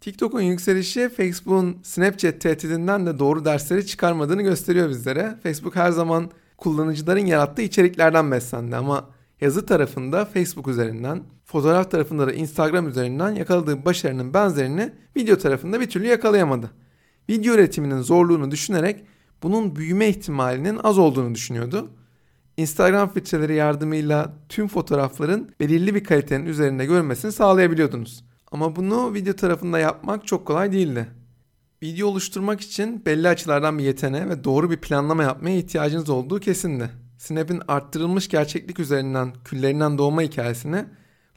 TikTok'un 0.00 0.40
yükselişi 0.40 1.08
Facebook'un 1.08 1.78
Snapchat 1.82 2.40
tehdidinden 2.40 3.06
de 3.06 3.18
doğru 3.18 3.44
dersleri 3.44 3.86
çıkarmadığını 3.86 4.42
gösteriyor 4.42 4.88
bizlere. 4.88 5.38
Facebook 5.42 5.76
her 5.76 5.90
zaman 5.90 6.30
kullanıcıların 6.56 7.26
yarattığı 7.26 7.62
içeriklerden 7.62 8.30
beslendi 8.30 8.76
ama 8.76 9.10
yazı 9.40 9.66
tarafında 9.66 10.24
Facebook 10.24 10.68
üzerinden, 10.68 11.22
fotoğraf 11.44 11.90
tarafında 11.90 12.26
da 12.26 12.32
Instagram 12.32 12.88
üzerinden 12.88 13.30
yakaladığı 13.30 13.84
başarının 13.84 14.34
benzerini 14.34 14.92
video 15.16 15.38
tarafında 15.38 15.80
bir 15.80 15.90
türlü 15.90 16.06
yakalayamadı. 16.06 16.70
Video 17.30 17.54
üretiminin 17.54 18.00
zorluğunu 18.00 18.50
düşünerek 18.50 19.04
bunun 19.42 19.76
büyüme 19.76 20.08
ihtimalinin 20.08 20.80
az 20.82 20.98
olduğunu 20.98 21.34
düşünüyordu. 21.34 21.90
Instagram 22.56 23.12
filtreleri 23.12 23.54
yardımıyla 23.54 24.32
tüm 24.48 24.68
fotoğrafların 24.68 25.50
belirli 25.60 25.94
bir 25.94 26.04
kalitenin 26.04 26.46
üzerinde 26.46 26.86
görmesini 26.86 27.32
sağlayabiliyordunuz. 27.32 28.24
Ama 28.52 28.76
bunu 28.76 29.14
video 29.14 29.32
tarafında 29.32 29.78
yapmak 29.78 30.26
çok 30.26 30.46
kolay 30.46 30.72
değildi. 30.72 31.06
Video 31.82 32.08
oluşturmak 32.08 32.60
için 32.60 33.06
belli 33.06 33.28
açılardan 33.28 33.78
bir 33.78 33.84
yeteneğe 33.84 34.28
ve 34.28 34.44
doğru 34.44 34.70
bir 34.70 34.76
planlama 34.76 35.22
yapmaya 35.22 35.56
ihtiyacınız 35.56 36.10
olduğu 36.10 36.40
kesindi. 36.40 36.90
Snap'in 37.18 37.62
arttırılmış 37.68 38.28
gerçeklik 38.28 38.78
üzerinden 38.78 39.32
küllerinden 39.44 39.98
doğma 39.98 40.22
hikayesini 40.22 40.84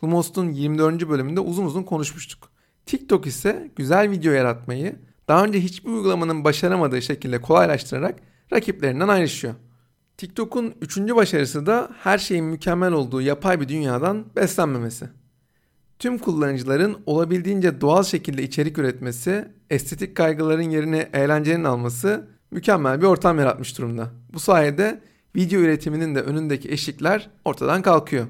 Lumos'un 0.03 0.49
24. 0.49 1.09
bölümünde 1.09 1.39
uzun 1.39 1.65
uzun 1.65 1.83
konuşmuştuk. 1.83 2.49
TikTok 2.85 3.27
ise 3.27 3.71
güzel 3.75 4.11
video 4.11 4.31
yaratmayı 4.31 4.95
daha 5.27 5.45
önce 5.45 5.61
hiçbir 5.61 5.89
uygulamanın 5.89 6.43
başaramadığı 6.43 7.01
şekilde 7.01 7.41
kolaylaştırarak 7.41 8.19
rakiplerinden 8.53 9.07
ayrışıyor. 9.07 9.53
TikTok'un 10.17 10.73
üçüncü 10.81 11.15
başarısı 11.15 11.65
da 11.65 11.89
her 12.03 12.17
şeyin 12.17 12.45
mükemmel 12.45 12.91
olduğu 12.91 13.21
yapay 13.21 13.61
bir 13.61 13.67
dünyadan 13.67 14.25
beslenmemesi. 14.35 15.09
Tüm 15.99 16.17
kullanıcıların 16.17 16.97
olabildiğince 17.05 17.81
doğal 17.81 18.03
şekilde 18.03 18.43
içerik 18.43 18.77
üretmesi, 18.77 19.47
estetik 19.69 20.17
kaygıların 20.17 20.69
yerine 20.69 21.09
eğlencenin 21.13 21.63
alması 21.63 22.27
mükemmel 22.51 23.01
bir 23.01 23.05
ortam 23.05 23.39
yaratmış 23.39 23.77
durumda. 23.77 24.09
Bu 24.33 24.39
sayede 24.39 25.01
video 25.35 25.61
üretiminin 25.61 26.15
de 26.15 26.21
önündeki 26.21 26.71
eşikler 26.71 27.29
ortadan 27.45 27.81
kalkıyor. 27.81 28.27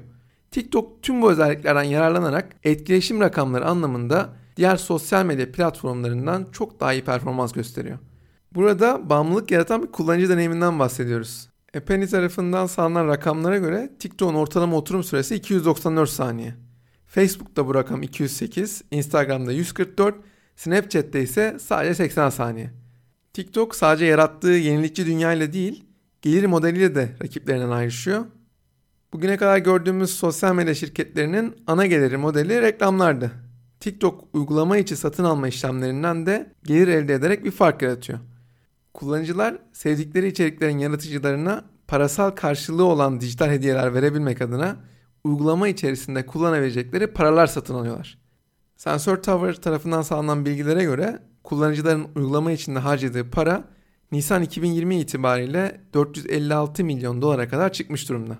TikTok 0.50 1.02
tüm 1.02 1.22
bu 1.22 1.30
özelliklerden 1.32 1.82
yararlanarak 1.82 2.56
etkileşim 2.64 3.20
rakamları 3.20 3.66
anlamında 3.66 4.28
diğer 4.56 4.76
sosyal 4.76 5.24
medya 5.24 5.52
platformlarından 5.52 6.46
çok 6.52 6.80
daha 6.80 6.92
iyi 6.92 7.04
performans 7.04 7.52
gösteriyor. 7.52 7.98
Burada 8.54 9.10
bağımlılık 9.10 9.50
yaratan 9.50 9.82
bir 9.82 9.92
kullanıcı 9.92 10.28
deneyiminden 10.28 10.78
bahsediyoruz. 10.78 11.48
Epeni 11.74 12.06
tarafından 12.06 12.66
sağlanan 12.66 13.08
rakamlara 13.08 13.58
göre 13.58 13.90
TikTok'un 13.98 14.34
ortalama 14.34 14.76
oturum 14.76 15.04
süresi 15.04 15.34
294 15.34 16.10
saniye. 16.10 16.54
Facebook'ta 17.06 17.66
bu 17.66 17.74
rakam 17.74 18.02
208, 18.02 18.82
Instagram'da 18.90 19.52
144, 19.52 20.14
Snapchat'te 20.56 21.22
ise 21.22 21.56
sadece 21.60 21.94
80 21.94 22.30
saniye. 22.30 22.70
TikTok 23.32 23.74
sadece 23.74 24.04
yarattığı 24.04 24.50
yenilikçi 24.50 25.06
dünyayla 25.06 25.52
değil, 25.52 25.84
gelir 26.22 26.46
modeliyle 26.46 26.94
de 26.94 27.08
rakiplerinden 27.22 27.70
ayrışıyor. 27.70 28.24
Bugüne 29.12 29.36
kadar 29.36 29.58
gördüğümüz 29.58 30.10
sosyal 30.10 30.54
medya 30.54 30.74
şirketlerinin 30.74 31.56
ana 31.66 31.86
geliri 31.86 32.16
modeli 32.16 32.62
reklamlardı. 32.62 33.30
TikTok 33.80 34.24
uygulama 34.32 34.76
içi 34.76 34.96
satın 34.96 35.24
alma 35.24 35.48
işlemlerinden 35.48 36.26
de 36.26 36.54
gelir 36.64 36.88
elde 36.88 37.14
ederek 37.14 37.44
bir 37.44 37.50
fark 37.50 37.82
yaratıyor. 37.82 38.18
Kullanıcılar 38.94 39.58
sevdikleri 39.72 40.26
içeriklerin 40.26 40.78
yaratıcılarına 40.78 41.64
parasal 41.88 42.30
karşılığı 42.30 42.84
olan 42.84 43.20
dijital 43.20 43.50
hediyeler 43.50 43.94
verebilmek 43.94 44.42
adına 44.42 44.76
uygulama 45.24 45.68
içerisinde 45.68 46.26
kullanabilecekleri 46.26 47.06
paralar 47.06 47.46
satın 47.46 47.74
alıyorlar. 47.74 48.18
Sensor 48.76 49.16
Tower 49.16 49.54
tarafından 49.54 50.02
sağlanan 50.02 50.44
bilgilere 50.44 50.84
göre 50.84 51.22
kullanıcıların 51.44 52.06
uygulama 52.16 52.52
içinde 52.52 52.78
harcadığı 52.78 53.30
para 53.30 53.64
Nisan 54.12 54.42
2020 54.42 55.00
itibariyle 55.00 55.80
456 55.94 56.84
milyon 56.84 57.22
dolara 57.22 57.48
kadar 57.48 57.72
çıkmış 57.72 58.08
durumda. 58.08 58.38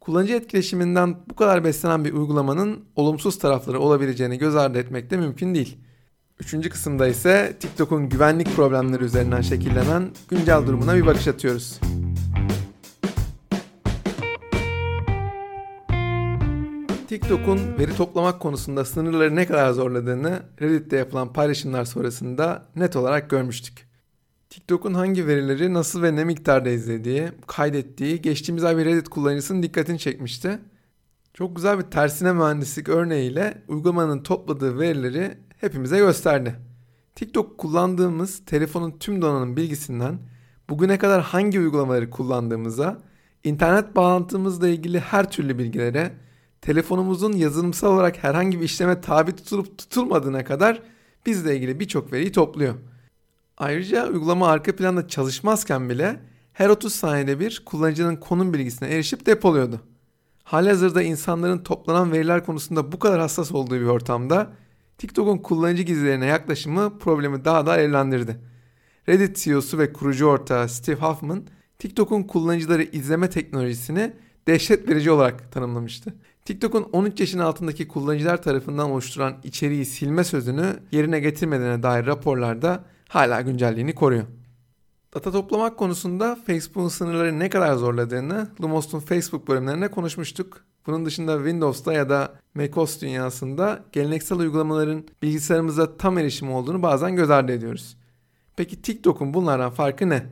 Kullanıcı 0.00 0.34
etkileşiminden 0.34 1.16
bu 1.30 1.36
kadar 1.36 1.64
beslenen 1.64 2.04
bir 2.04 2.12
uygulamanın 2.12 2.84
olumsuz 2.96 3.38
tarafları 3.38 3.80
olabileceğini 3.80 4.38
göz 4.38 4.56
ardı 4.56 4.78
etmek 4.78 5.10
de 5.10 5.16
mümkün 5.16 5.54
değil. 5.54 5.78
Üçüncü 6.40 6.70
kısımda 6.70 7.08
ise 7.08 7.56
TikTok'un 7.60 8.08
güvenlik 8.08 8.56
problemleri 8.56 9.04
üzerinden 9.04 9.40
şekillenen 9.40 10.10
güncel 10.28 10.66
durumuna 10.66 10.96
bir 10.96 11.06
bakış 11.06 11.28
atıyoruz. 11.28 11.80
TikTok'un 17.08 17.78
veri 17.78 17.96
toplamak 17.96 18.40
konusunda 18.40 18.84
sınırları 18.84 19.36
ne 19.36 19.46
kadar 19.46 19.72
zorladığını 19.72 20.42
Reddit'te 20.60 20.96
yapılan 20.96 21.32
paylaşımlar 21.32 21.84
sonrasında 21.84 22.66
net 22.76 22.96
olarak 22.96 23.30
görmüştük. 23.30 23.93
TikTok'un 24.54 24.94
hangi 24.94 25.26
verileri 25.26 25.74
nasıl 25.74 26.02
ve 26.02 26.16
ne 26.16 26.24
miktarda 26.24 26.70
izlediği, 26.70 27.28
kaydettiği 27.46 28.22
geçtiğimiz 28.22 28.64
ay 28.64 28.76
bir 28.76 28.84
Reddit 28.84 29.08
kullanıcısının 29.08 29.62
dikkatini 29.62 29.98
çekmişti. 29.98 30.58
Çok 31.34 31.56
güzel 31.56 31.78
bir 31.78 31.82
tersine 31.82 32.32
mühendislik 32.32 32.88
örneğiyle 32.88 33.62
uygulamanın 33.68 34.22
topladığı 34.22 34.78
verileri 34.78 35.38
hepimize 35.60 35.98
gösterdi. 35.98 36.54
TikTok 37.14 37.58
kullandığımız 37.58 38.44
telefonun 38.46 38.98
tüm 39.00 39.22
donanım 39.22 39.56
bilgisinden 39.56 40.18
bugüne 40.70 40.98
kadar 40.98 41.22
hangi 41.22 41.60
uygulamaları 41.60 42.10
kullandığımıza, 42.10 43.02
internet 43.44 43.96
bağlantımızla 43.96 44.68
ilgili 44.68 45.00
her 45.00 45.30
türlü 45.30 45.58
bilgilere, 45.58 46.12
telefonumuzun 46.60 47.32
yazılımsal 47.32 47.92
olarak 47.92 48.24
herhangi 48.24 48.60
bir 48.60 48.64
işleme 48.64 49.00
tabi 49.00 49.36
tutulup 49.36 49.78
tutulmadığına 49.78 50.44
kadar 50.44 50.82
bizle 51.26 51.56
ilgili 51.56 51.80
birçok 51.80 52.12
veriyi 52.12 52.32
topluyor. 52.32 52.74
Ayrıca 53.64 54.08
uygulama 54.08 54.48
arka 54.48 54.76
planda 54.76 55.08
çalışmazken 55.08 55.88
bile 55.90 56.20
her 56.52 56.68
30 56.68 56.94
saniyede 56.94 57.40
bir 57.40 57.62
kullanıcının 57.66 58.16
konum 58.16 58.54
bilgisine 58.54 58.88
erişip 58.88 59.26
depoluyordu. 59.26 59.80
Halihazırda 60.42 61.02
insanların 61.02 61.58
toplanan 61.58 62.12
veriler 62.12 62.44
konusunda 62.44 62.92
bu 62.92 62.98
kadar 62.98 63.20
hassas 63.20 63.52
olduğu 63.52 63.74
bir 63.74 63.86
ortamda 63.86 64.52
TikTok'un 64.98 65.38
kullanıcı 65.38 65.82
gizlilerine 65.82 66.26
yaklaşımı 66.26 66.98
problemi 66.98 67.44
daha 67.44 67.66
da 67.66 67.80
evlendirdi. 67.80 68.36
Reddit 69.08 69.36
CEO'su 69.36 69.78
ve 69.78 69.92
kurucu 69.92 70.26
ortağı 70.26 70.68
Steve 70.68 71.00
Huffman, 71.00 71.42
TikTok'un 71.78 72.22
kullanıcıları 72.22 72.82
izleme 72.82 73.30
teknolojisini 73.30 74.12
dehşet 74.46 74.88
verici 74.88 75.10
olarak 75.10 75.52
tanımlamıştı. 75.52 76.14
TikTok'un 76.44 76.88
13 76.92 77.20
yaşın 77.20 77.38
altındaki 77.38 77.88
kullanıcılar 77.88 78.42
tarafından 78.42 78.90
oluşturan 78.90 79.36
içeriği 79.44 79.84
silme 79.84 80.24
sözünü 80.24 80.76
yerine 80.92 81.20
getirmediğine 81.20 81.82
dair 81.82 82.06
raporlarda 82.06 82.93
hala 83.14 83.40
güncelliğini 83.40 83.94
koruyor. 83.94 84.24
Data 85.14 85.32
toplamak 85.32 85.78
konusunda 85.78 86.38
Facebook'un 86.46 86.88
sınırları 86.88 87.38
ne 87.38 87.50
kadar 87.50 87.74
zorladığını 87.74 88.48
Lumos'un 88.62 89.00
Facebook 89.00 89.48
bölümlerinde 89.48 89.90
konuşmuştuk. 89.90 90.64
Bunun 90.86 91.06
dışında 91.06 91.36
Windows'ta 91.36 91.92
ya 91.92 92.10
da 92.10 92.32
macOS 92.54 93.00
dünyasında 93.00 93.84
geleneksel 93.92 94.38
uygulamaların 94.38 95.04
bilgisayarımıza 95.22 95.96
tam 95.96 96.18
erişimi 96.18 96.50
olduğunu 96.50 96.82
bazen 96.82 97.16
göz 97.16 97.30
ardı 97.30 97.52
ediyoruz. 97.52 97.96
Peki 98.56 98.82
TikTok'un 98.82 99.34
bunlardan 99.34 99.70
farkı 99.70 100.08
ne? 100.08 100.26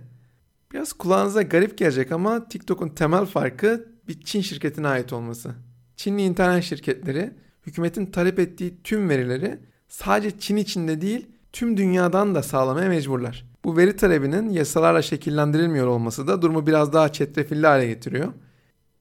Biraz 0.72 0.92
kulağınıza 0.92 1.42
garip 1.42 1.78
gelecek 1.78 2.12
ama 2.12 2.48
TikTok'un 2.48 2.88
temel 2.88 3.26
farkı 3.26 3.88
bir 4.08 4.20
Çin 4.20 4.40
şirketine 4.40 4.88
ait 4.88 5.12
olması. 5.12 5.54
Çinli 5.96 6.22
internet 6.22 6.64
şirketleri 6.64 7.34
hükümetin 7.66 8.06
talep 8.06 8.38
ettiği 8.38 8.82
tüm 8.84 9.08
verileri 9.08 9.58
sadece 9.88 10.38
Çin 10.38 10.56
içinde 10.56 11.00
değil 11.00 11.28
tüm 11.52 11.76
dünyadan 11.76 12.34
da 12.34 12.42
sağlamaya 12.42 12.88
mecburlar. 12.88 13.44
Bu 13.64 13.76
veri 13.76 13.96
talebinin 13.96 14.48
yasalarla 14.50 15.02
şekillendirilmiyor 15.02 15.86
olması 15.86 16.26
da 16.26 16.42
durumu 16.42 16.66
biraz 16.66 16.92
daha 16.92 17.12
çetrefilli 17.12 17.66
hale 17.66 17.86
getiriyor. 17.86 18.32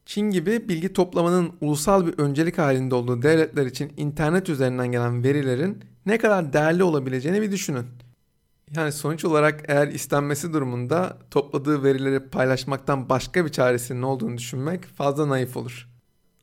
Çin 0.06 0.22
gibi 0.22 0.70
bilgi 0.70 0.94
toplamanın 0.94 1.52
ulusal 1.62 2.08
bir 2.08 2.18
öncelik 2.18 2.58
halinde 2.58 2.96
olduğu 2.96 3.22
devletler 3.22 3.66
için 3.66 3.94
internet 3.98 4.50
üzerinden 4.50 4.92
gelen 4.92 5.24
verilerin 5.24 5.84
ne 6.06 6.18
kadar 6.18 6.54
değerli 6.54 6.84
olabileceğini 6.84 7.42
bir 7.42 7.52
düşünün. 7.52 7.86
Yani 8.76 8.92
sonuç 8.92 9.26
olarak 9.26 9.64
eğer 9.68 9.88
istenmesi 9.88 10.54
durumunda 10.54 11.18
topladığı 11.32 11.84
verileri 11.84 12.20
paylaşmaktan 12.20 13.10
başka 13.10 13.46
bir 13.46 13.50
çaresinin 13.50 14.02
olduğunu 14.02 14.38
düşünmek 14.38 14.86
fazla 14.86 15.30
naif 15.30 15.58
olur. 15.58 15.88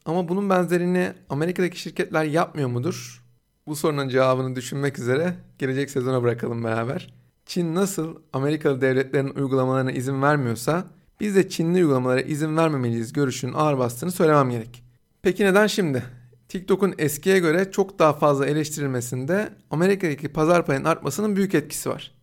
Ama 0.05 0.29
bunun 0.29 0.51
benzerini 0.51 1.12
Amerika'daki 1.29 1.81
şirketler 1.81 2.25
yapmıyor 2.25 2.68
mudur? 2.68 3.25
Bu 3.68 3.76
sorunun 3.76 4.09
cevabını 4.09 4.57
düşünmek 4.57 4.98
üzere 4.98 5.35
gelecek 5.59 5.90
sezona 5.90 6.22
bırakalım 6.22 6.64
beraber. 6.64 7.14
Çin 7.46 7.74
nasıl 7.74 8.16
Amerikalı 8.33 8.81
devletlerin 8.81 9.28
uygulamalarına 9.28 9.92
izin 9.92 10.22
vermiyorsa 10.22 10.85
biz 11.20 11.37
de 11.37 11.48
Çinli 11.48 11.78
uygulamalara 11.78 12.20
izin 12.20 12.57
vermemeliyiz 12.57 13.12
görüşünün 13.12 13.52
ağır 13.52 13.78
bastığını 13.78 14.12
söylemem 14.12 14.50
gerek. 14.50 14.85
Peki 15.22 15.44
neden 15.44 15.66
şimdi? 15.66 16.02
TikTok'un 16.48 16.94
eskiye 16.98 17.38
göre 17.38 17.70
çok 17.70 17.98
daha 17.98 18.12
fazla 18.12 18.46
eleştirilmesinde 18.46 19.48
Amerika'daki 19.70 20.28
pazar 20.28 20.66
payının 20.66 20.85
artmasının 20.85 21.37
büyük 21.37 21.54
etkisi 21.54 21.90
var. 21.90 22.14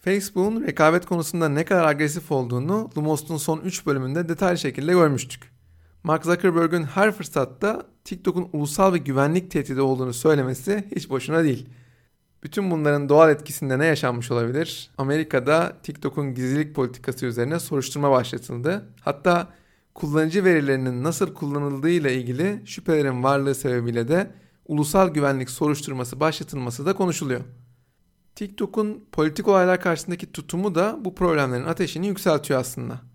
Facebook'un 0.00 0.62
rekabet 0.62 1.06
konusunda 1.06 1.48
ne 1.48 1.64
kadar 1.64 1.84
agresif 1.84 2.32
olduğunu 2.32 2.90
Lumos'un 2.96 3.36
son 3.36 3.60
3 3.60 3.86
bölümünde 3.86 4.28
detaylı 4.28 4.58
şekilde 4.58 4.92
görmüştük. 4.92 5.51
Mark 6.04 6.24
Zuckerberg'ün 6.24 6.82
her 6.82 7.12
fırsatta 7.12 7.86
TikTok'un 8.04 8.48
ulusal 8.52 8.94
bir 8.94 8.98
güvenlik 8.98 9.50
tehdidi 9.50 9.80
olduğunu 9.80 10.12
söylemesi 10.12 10.84
hiç 10.96 11.10
boşuna 11.10 11.44
değil. 11.44 11.68
Bütün 12.42 12.70
bunların 12.70 13.08
doğal 13.08 13.30
etkisinde 13.30 13.78
ne 13.78 13.86
yaşanmış 13.86 14.30
olabilir? 14.30 14.90
Amerika'da 14.98 15.76
TikTok'un 15.82 16.34
gizlilik 16.34 16.74
politikası 16.74 17.26
üzerine 17.26 17.58
soruşturma 17.58 18.10
başlatıldı. 18.10 18.84
Hatta 19.00 19.48
kullanıcı 19.94 20.44
verilerinin 20.44 21.04
nasıl 21.04 21.34
kullanıldığı 21.34 21.90
ile 21.90 22.14
ilgili 22.14 22.62
şüphelerin 22.64 23.22
varlığı 23.22 23.54
sebebiyle 23.54 24.08
de 24.08 24.30
ulusal 24.66 25.08
güvenlik 25.08 25.50
soruşturması 25.50 26.20
başlatılması 26.20 26.86
da 26.86 26.92
konuşuluyor. 26.92 27.40
TikTok'un 28.34 29.04
politik 29.12 29.48
olaylar 29.48 29.80
karşısındaki 29.80 30.32
tutumu 30.32 30.74
da 30.74 30.98
bu 31.04 31.14
problemlerin 31.14 31.64
ateşini 31.64 32.06
yükseltiyor 32.06 32.60
aslında. 32.60 33.11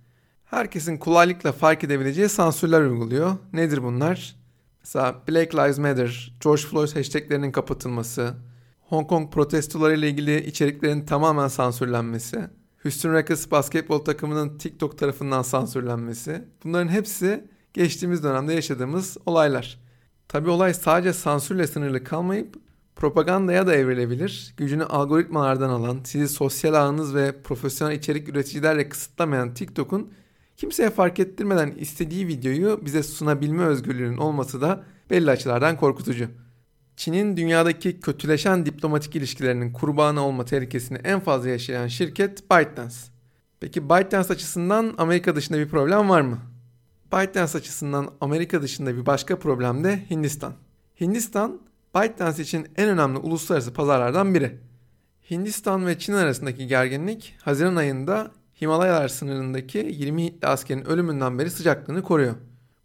Herkesin 0.49 0.97
kolaylıkla 0.97 1.51
fark 1.51 1.83
edebileceği 1.83 2.29
sansürler 2.29 2.81
uyguluyor. 2.81 3.35
Nedir 3.53 3.83
bunlar? 3.83 4.35
Mesela 4.79 5.21
Black 5.29 5.55
Lives 5.55 5.77
Matter, 5.77 6.37
George 6.43 6.61
Floyd 6.61 6.95
hashtaglerinin 6.95 7.51
kapatılması, 7.51 8.33
Hong 8.81 9.09
Kong 9.09 9.33
protestoları 9.33 9.97
ile 9.97 10.09
ilgili 10.09 10.45
içeriklerin 10.45 11.05
tamamen 11.05 11.47
sansürlenmesi, 11.47 12.49
Houston 12.83 13.13
Rockets 13.13 13.51
basketbol 13.51 13.99
takımının 13.99 14.57
TikTok 14.57 14.97
tarafından 14.97 15.41
sansürlenmesi. 15.41 16.45
Bunların 16.63 16.87
hepsi 16.87 17.47
geçtiğimiz 17.73 18.23
dönemde 18.23 18.53
yaşadığımız 18.53 19.17
olaylar. 19.25 19.79
Tabi 20.27 20.49
olay 20.49 20.73
sadece 20.73 21.13
sansürle 21.13 21.67
sınırlı 21.67 22.03
kalmayıp 22.03 22.55
propagandaya 22.95 23.67
da 23.67 23.75
evrilebilir. 23.75 24.53
Gücünü 24.57 24.83
algoritmalardan 24.83 25.69
alan, 25.69 25.99
sizi 26.03 26.27
sosyal 26.27 26.73
ağınız 26.73 27.15
ve 27.15 27.41
profesyonel 27.41 27.95
içerik 27.95 28.29
üreticilerle 28.29 28.89
kısıtlamayan 28.89 29.53
TikTok'un 29.53 30.13
kimseye 30.57 30.89
fark 30.89 31.19
ettirmeden 31.19 31.71
istediği 31.71 32.27
videoyu 32.27 32.85
bize 32.85 33.03
sunabilme 33.03 33.63
özgürlüğünün 33.63 34.17
olması 34.17 34.61
da 34.61 34.83
belli 35.09 35.31
açılardan 35.31 35.77
korkutucu. 35.77 36.29
Çin'in 36.95 37.37
dünyadaki 37.37 37.99
kötüleşen 37.99 38.65
diplomatik 38.65 39.15
ilişkilerinin 39.15 39.73
kurbanı 39.73 40.21
olma 40.21 40.45
tehlikesini 40.45 40.97
en 40.97 41.19
fazla 41.19 41.49
yaşayan 41.49 41.87
şirket 41.87 42.51
ByteDance. 42.51 42.95
Peki 43.59 43.89
ByteDance 43.89 44.33
açısından 44.33 44.93
Amerika 44.97 45.35
dışında 45.35 45.57
bir 45.57 45.69
problem 45.69 46.09
var 46.09 46.21
mı? 46.21 46.39
ByteDance 47.13 47.57
açısından 47.57 48.09
Amerika 48.21 48.61
dışında 48.61 48.95
bir 48.95 49.05
başka 49.05 49.39
problem 49.39 49.83
de 49.83 50.09
Hindistan. 50.09 50.53
Hindistan, 51.01 51.61
ByteDance 51.95 52.43
için 52.43 52.67
en 52.75 52.89
önemli 52.89 53.17
uluslararası 53.17 53.73
pazarlardan 53.73 54.33
biri. 54.33 54.57
Hindistan 55.31 55.87
ve 55.87 55.99
Çin 55.99 56.13
arasındaki 56.13 56.67
gerginlik 56.67 57.35
Haziran 57.41 57.75
ayında 57.75 58.31
Himalayalar 58.61 59.07
sınırındaki 59.07 59.77
20 59.77 60.23
Hintli 60.23 60.47
askerin 60.47 60.85
ölümünden 60.85 61.39
beri 61.39 61.49
sıcaklığını 61.49 62.03
koruyor. 62.03 62.35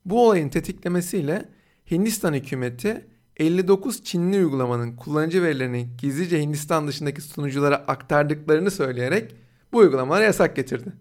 Bu 0.04 0.26
olayın 0.26 0.48
tetiklemesiyle 0.48 1.48
Hindistan 1.90 2.34
hükümeti 2.34 3.06
59 3.36 4.04
Çinli 4.04 4.36
uygulamanın 4.36 4.96
kullanıcı 4.96 5.42
verilerini 5.42 5.88
gizlice 5.98 6.40
Hindistan 6.40 6.88
dışındaki 6.88 7.20
sunuculara 7.20 7.76
aktardıklarını 7.76 8.70
söyleyerek 8.70 9.34
bu 9.72 9.78
uygulamalara 9.78 10.24
yasak 10.24 10.56
getirdi. 10.56 10.92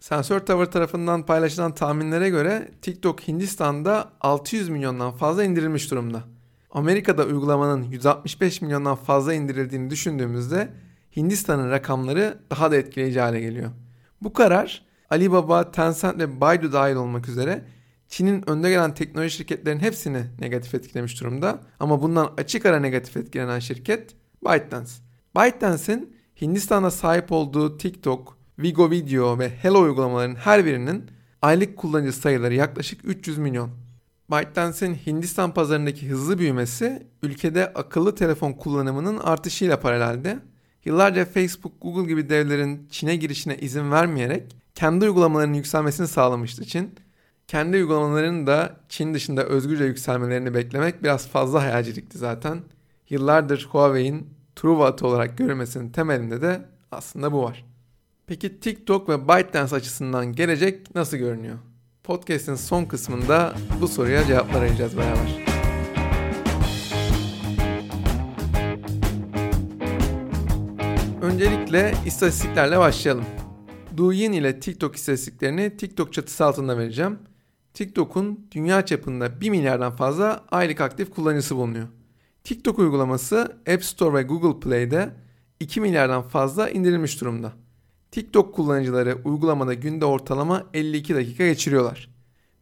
Sensör 0.00 0.40
Tower 0.40 0.72
tarafından 0.72 1.26
paylaşılan 1.26 1.74
tahminlere 1.74 2.30
göre 2.30 2.70
TikTok 2.82 3.28
Hindistan'da 3.28 4.12
600 4.20 4.68
milyondan 4.68 5.12
fazla 5.12 5.44
indirilmiş 5.44 5.90
durumda. 5.90 6.24
Amerika'da 6.70 7.24
uygulamanın 7.24 7.82
165 7.82 8.62
milyondan 8.62 8.96
fazla 8.96 9.34
indirildiğini 9.34 9.90
düşündüğümüzde 9.90 10.68
Hindistan'ın 11.16 11.70
rakamları 11.70 12.38
daha 12.50 12.70
da 12.70 12.76
etkileyici 12.76 13.20
hale 13.20 13.40
geliyor. 13.40 13.70
Bu 14.24 14.32
karar 14.32 14.82
Alibaba, 15.10 15.70
Tencent 15.70 16.18
ve 16.18 16.40
Baidu 16.40 16.72
dahil 16.72 16.94
olmak 16.96 17.28
üzere 17.28 17.64
Çin'in 18.08 18.50
önde 18.50 18.70
gelen 18.70 18.94
teknoloji 18.94 19.30
şirketlerin 19.30 19.78
hepsini 19.78 20.22
negatif 20.40 20.74
etkilemiş 20.74 21.20
durumda. 21.20 21.60
Ama 21.80 22.02
bundan 22.02 22.32
açık 22.36 22.66
ara 22.66 22.80
negatif 22.80 23.16
etkilenen 23.16 23.58
şirket 23.58 24.14
ByteDance. 24.44 24.90
ByteDance'in 25.36 26.16
Hindistan'da 26.40 26.90
sahip 26.90 27.32
olduğu 27.32 27.78
TikTok, 27.78 28.38
Vigo 28.58 28.90
Video 28.90 29.38
ve 29.38 29.48
Hello 29.48 29.80
uygulamaların 29.80 30.34
her 30.34 30.64
birinin 30.64 31.10
aylık 31.42 31.76
kullanıcı 31.76 32.12
sayıları 32.12 32.54
yaklaşık 32.54 33.00
300 33.04 33.38
milyon. 33.38 33.70
ByteDance'in 34.30 34.94
Hindistan 34.94 35.54
pazarındaki 35.54 36.08
hızlı 36.08 36.38
büyümesi 36.38 37.06
ülkede 37.22 37.72
akıllı 37.72 38.14
telefon 38.14 38.52
kullanımının 38.52 39.18
artışıyla 39.18 39.80
paralelde. 39.80 40.38
Yıllarca 40.84 41.24
Facebook, 41.24 41.72
Google 41.80 42.08
gibi 42.08 42.28
devlerin 42.28 42.88
Çin'e 42.90 43.16
girişine 43.16 43.56
izin 43.56 43.90
vermeyerek 43.90 44.56
kendi 44.74 45.04
uygulamalarının 45.04 45.54
yükselmesini 45.54 46.08
sağlamıştı 46.08 46.64
Çin 46.64 46.94
kendi 47.48 47.76
uygulamalarının 47.76 48.46
da 48.46 48.76
Çin 48.88 49.14
dışında 49.14 49.44
özgürce 49.44 49.84
yükselmelerini 49.84 50.54
beklemek 50.54 51.02
biraz 51.02 51.28
fazla 51.28 51.62
hayalcilikti 51.62 52.18
zaten. 52.18 52.60
Yıllardır 53.10 53.68
Huawei'in 53.70 54.34
Truva 54.56 54.96
olarak 55.02 55.38
görülmesinin 55.38 55.90
temelinde 55.90 56.42
de 56.42 56.60
aslında 56.92 57.32
bu 57.32 57.42
var. 57.42 57.64
Peki 58.26 58.60
TikTok 58.60 59.08
ve 59.08 59.28
ByteDance 59.28 59.76
açısından 59.76 60.32
gelecek 60.32 60.94
nasıl 60.94 61.16
görünüyor? 61.16 61.58
Podcast'in 62.04 62.54
son 62.54 62.84
kısmında 62.84 63.54
bu 63.80 63.88
soruya 63.88 64.26
cevaplar 64.26 64.58
arayacağız 64.58 64.96
beraber. 64.96 65.53
Öncelikle 71.24 71.94
istatistiklerle 72.06 72.78
başlayalım. 72.78 73.24
Douyin 73.96 74.32
ile 74.32 74.60
TikTok 74.60 74.96
istatistiklerini 74.96 75.76
TikTok 75.76 76.12
çatısı 76.12 76.44
altında 76.44 76.78
vereceğim. 76.78 77.18
TikTok'un 77.74 78.46
dünya 78.50 78.86
çapında 78.86 79.40
1 79.40 79.50
milyardan 79.50 79.92
fazla 79.92 80.44
aylık 80.50 80.80
aktif 80.80 81.10
kullanıcısı 81.10 81.56
bulunuyor. 81.56 81.88
TikTok 82.44 82.78
uygulaması 82.78 83.56
App 83.72 83.84
Store 83.84 84.14
ve 84.14 84.22
Google 84.22 84.60
Play'de 84.60 85.10
2 85.60 85.80
milyardan 85.80 86.22
fazla 86.22 86.70
indirilmiş 86.70 87.20
durumda. 87.20 87.52
TikTok 88.10 88.54
kullanıcıları 88.54 89.18
uygulamada 89.24 89.74
günde 89.74 90.04
ortalama 90.04 90.66
52 90.74 91.14
dakika 91.14 91.46
geçiriyorlar. 91.46 92.10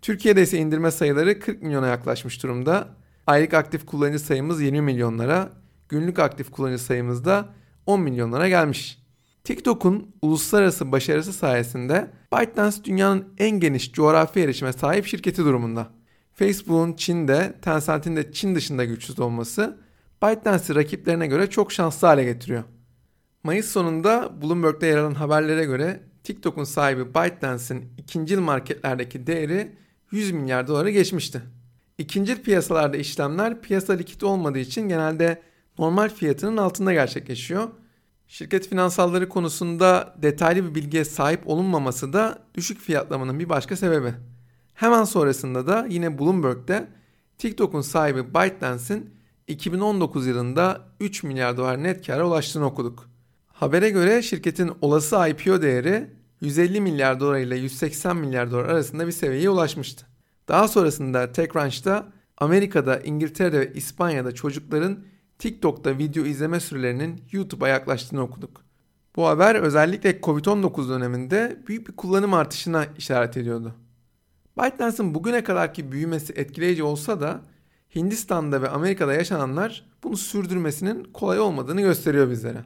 Türkiye'de 0.02 0.42
ise 0.42 0.58
indirme 0.58 0.90
sayıları 0.90 1.40
40 1.40 1.62
milyona 1.62 1.86
yaklaşmış 1.86 2.42
durumda. 2.42 2.88
Aylık 3.26 3.54
aktif 3.54 3.86
kullanıcı 3.86 4.18
sayımız 4.18 4.60
20 4.60 4.80
milyonlara, 4.80 5.52
günlük 5.88 6.18
aktif 6.18 6.50
kullanıcı 6.50 6.84
sayımız 6.84 7.24
da 7.24 7.61
10 7.86 8.00
milyonlara 8.00 8.48
gelmiş. 8.48 8.98
TikTok'un 9.44 10.16
uluslararası 10.22 10.92
başarısı 10.92 11.32
sayesinde 11.32 12.10
ByteDance 12.32 12.84
dünyanın 12.84 13.34
en 13.38 13.60
geniş 13.60 13.92
coğrafi 13.92 14.40
erişime 14.40 14.72
sahip 14.72 15.06
şirketi 15.06 15.44
durumunda. 15.44 15.88
Facebook'un 16.32 16.92
Çin'de, 16.92 17.54
Tencent'in 17.62 18.16
de 18.16 18.32
Çin 18.32 18.54
dışında 18.54 18.84
güçsüz 18.84 19.20
olması 19.20 19.78
ByteDance'i 20.22 20.76
rakiplerine 20.76 21.26
göre 21.26 21.50
çok 21.50 21.72
şanslı 21.72 22.06
hale 22.06 22.24
getiriyor. 22.24 22.64
Mayıs 23.44 23.66
sonunda 23.66 24.42
Bloomberg'de 24.42 24.86
yer 24.86 24.98
alan 24.98 25.14
haberlere 25.14 25.64
göre 25.64 26.00
TikTok'un 26.24 26.64
sahibi 26.64 27.14
ByteDance'in 27.14 27.92
ikinci 27.98 28.36
marketlerdeki 28.36 29.26
değeri 29.26 29.76
100 30.10 30.32
milyar 30.32 30.66
doları 30.66 30.90
geçmişti. 30.90 31.42
İkinci 31.98 32.42
piyasalarda 32.42 32.96
işlemler 32.96 33.60
piyasa 33.60 33.92
likit 33.92 34.22
olmadığı 34.22 34.58
için 34.58 34.88
genelde 34.88 35.42
normal 35.78 36.08
fiyatının 36.08 36.56
altında 36.56 36.92
gerçekleşiyor. 36.92 37.68
Şirket 38.26 38.68
finansalları 38.68 39.28
konusunda 39.28 40.14
detaylı 40.22 40.64
bir 40.64 40.74
bilgiye 40.74 41.04
sahip 41.04 41.48
olunmaması 41.48 42.12
da 42.12 42.38
düşük 42.54 42.80
fiyatlamanın 42.80 43.38
bir 43.38 43.48
başka 43.48 43.76
sebebi. 43.76 44.14
Hemen 44.74 45.04
sonrasında 45.04 45.66
da 45.66 45.86
yine 45.90 46.18
Bloomberg'de 46.18 46.88
TikTok'un 47.38 47.80
sahibi 47.80 48.34
ByteDance'in 48.34 49.14
2019 49.48 50.26
yılında 50.26 50.80
3 51.00 51.22
milyar 51.22 51.56
dolar 51.56 51.82
net 51.82 52.06
kâra 52.06 52.26
ulaştığını 52.26 52.66
okuduk. 52.66 53.08
Habere 53.46 53.90
göre 53.90 54.22
şirketin 54.22 54.72
olası 54.80 55.28
IPO 55.28 55.62
değeri 55.62 56.10
150 56.40 56.80
milyar 56.80 57.20
dolar 57.20 57.38
ile 57.38 57.56
180 57.56 58.16
milyar 58.16 58.50
dolar 58.50 58.64
arasında 58.64 59.06
bir 59.06 59.12
seviyeye 59.12 59.50
ulaşmıştı. 59.50 60.06
Daha 60.48 60.68
sonrasında 60.68 61.32
TechCrunch'ta 61.32 62.12
Amerika'da, 62.38 63.00
İngiltere'de 63.00 63.60
ve 63.60 63.72
İspanya'da 63.72 64.32
çocukların 64.32 65.04
TikTok'ta 65.42 65.98
video 65.98 66.24
izleme 66.24 66.60
sürelerinin 66.60 67.22
YouTube'a 67.32 67.68
yaklaştığını 67.68 68.22
okuduk. 68.22 68.64
Bu 69.16 69.26
haber 69.26 69.54
özellikle 69.54 70.20
Covid-19 70.20 70.88
döneminde 70.88 71.62
büyük 71.66 71.88
bir 71.88 71.92
kullanım 71.92 72.34
artışına 72.34 72.86
işaret 72.98 73.36
ediyordu. 73.36 73.74
ByteDance'ın 74.58 75.14
bugüne 75.14 75.44
kadarki 75.44 75.92
büyümesi 75.92 76.32
etkileyici 76.32 76.82
olsa 76.82 77.20
da 77.20 77.40
Hindistan'da 77.94 78.62
ve 78.62 78.68
Amerika'da 78.68 79.14
yaşananlar 79.14 79.86
bunu 80.02 80.16
sürdürmesinin 80.16 81.04
kolay 81.04 81.40
olmadığını 81.40 81.80
gösteriyor 81.80 82.30
bizlere. 82.30 82.64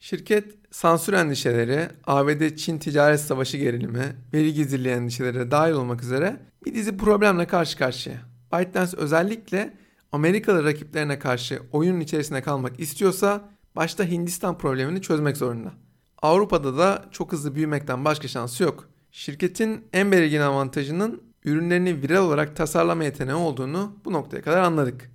Şirket 0.00 0.54
sansür 0.70 1.12
endişeleri, 1.12 1.88
ABD-Çin 2.04 2.78
ticaret 2.78 3.20
savaşı 3.20 3.56
gerilimi, 3.56 4.16
veri 4.32 4.54
gizliliği 4.54 4.94
endişeleri 4.94 5.50
dahil 5.50 5.72
olmak 5.72 6.02
üzere 6.02 6.40
bir 6.66 6.74
dizi 6.74 6.96
problemle 6.96 7.46
karşı 7.46 7.78
karşıya. 7.78 8.16
ByteDance 8.52 8.96
özellikle 8.96 9.81
Amerikalı 10.12 10.64
rakiplerine 10.64 11.18
karşı 11.18 11.62
oyunun 11.72 12.00
içerisinde 12.00 12.42
kalmak 12.42 12.80
istiyorsa 12.80 13.48
başta 13.76 14.04
Hindistan 14.04 14.58
problemini 14.58 15.02
çözmek 15.02 15.36
zorunda. 15.36 15.72
Avrupa'da 16.22 16.78
da 16.78 17.04
çok 17.10 17.32
hızlı 17.32 17.54
büyümekten 17.54 18.04
başka 18.04 18.28
şansı 18.28 18.62
yok. 18.62 18.88
Şirketin 19.10 19.84
en 19.92 20.12
belirgin 20.12 20.40
avantajının 20.40 21.22
ürünlerini 21.44 22.02
viral 22.02 22.24
olarak 22.24 22.56
tasarlama 22.56 23.04
yeteneği 23.04 23.36
olduğunu 23.36 23.96
bu 24.04 24.12
noktaya 24.12 24.42
kadar 24.42 24.62
anladık. 24.62 25.10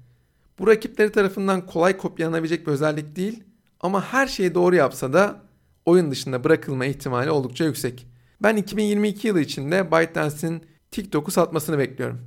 Bu 0.60 0.68
rakipleri 0.68 1.12
tarafından 1.12 1.66
kolay 1.66 1.98
kopyalanabilecek 1.98 2.68
bir 2.68 2.72
özellik 2.72 3.16
değil 3.16 3.44
ama 3.80 4.04
her 4.04 4.28
şeyi 4.28 4.56
doğru 4.56 4.76
yapsa 4.76 5.14
da 5.14 5.42
oyun 5.86 6.12
dışında 6.12 6.44
bırakılma 6.44 6.86
ihtimali 6.86 7.32
oldukça 7.32 7.66
yüksek. 7.66 8.08
Ben 8.42 8.56
2022 8.56 9.28
yılı 9.28 9.42
içinde 9.42 9.92
ByteDance'in 9.92 10.64
TikTok'u 10.92 11.32
satmasını 11.32 11.78
bekliyorum. 11.78 12.22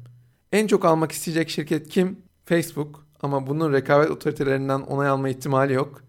En 0.52 0.66
çok 0.66 0.85
almak 0.85 1.12
isteyecek 1.12 1.50
şirket 1.50 1.88
kim? 1.88 2.29
Facebook 2.50 3.06
ama 3.20 3.46
bunun 3.46 3.72
rekabet 3.72 4.10
otoritelerinden 4.10 4.80
onay 4.80 5.08
alma 5.08 5.28
ihtimali 5.28 5.72
yok. 5.72 6.02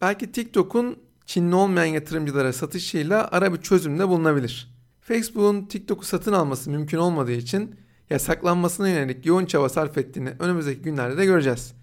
Belki 0.00 0.32
TikTok'un 0.32 0.98
Çinli 1.26 1.54
olmayan 1.54 1.86
yatırımcılara 1.86 2.52
satışıyla 2.52 3.28
ara 3.32 3.52
bir 3.52 3.60
çözümde 3.60 4.08
bulunabilir. 4.08 4.74
Facebook'un 5.00 5.66
TikTok'u 5.66 6.04
satın 6.04 6.32
alması 6.32 6.70
mümkün 6.70 6.98
olmadığı 6.98 7.32
için 7.32 7.76
yasaklanmasına 8.10 8.88
yönelik 8.88 9.26
yoğun 9.26 9.46
çaba 9.46 9.68
sarf 9.68 9.98
ettiğini 9.98 10.32
önümüzdeki 10.38 10.82
günlerde 10.82 11.16
de 11.16 11.24
göreceğiz. 11.24 11.74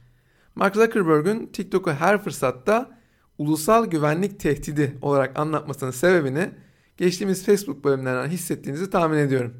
Mark 0.55 0.75
Zuckerberg'ün 0.75 1.47
TikTok'u 1.47 1.91
her 1.91 2.23
fırsatta 2.23 2.99
ulusal 3.37 3.85
güvenlik 3.85 4.39
tehdidi 4.39 4.97
olarak 5.01 5.39
anlatmasının 5.39 5.91
sebebini 5.91 6.49
geçtiğimiz 6.97 7.45
Facebook 7.45 7.83
bölümlerinden 7.83 8.29
hissettiğinizi 8.29 8.89
tahmin 8.89 9.17
ediyorum. 9.17 9.53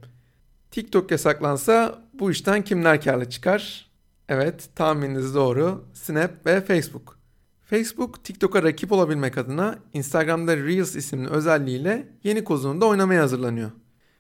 TikTok 0.72 1.12
yasaklansa 1.12 2.02
bu 2.14 2.32
işten 2.32 2.64
kimler 2.64 3.02
karlı 3.02 3.30
çıkar? 3.30 3.89
Evet 4.30 4.70
tahmininiz 4.76 5.36
doğru. 5.36 5.86
Snap 5.94 6.46
ve 6.46 6.62
Facebook. 6.62 7.20
Facebook 7.66 8.24
TikTok'a 8.24 8.64
rakip 8.64 8.92
olabilmek 8.92 9.38
adına 9.38 9.80
Instagram'da 9.94 10.58
Reels 10.58 10.96
isimli 10.96 11.30
özelliğiyle 11.30 12.08
yeni 12.24 12.44
kozunu 12.44 12.82
da 12.82 12.86
oynamaya 12.86 13.22
hazırlanıyor. 13.22 13.72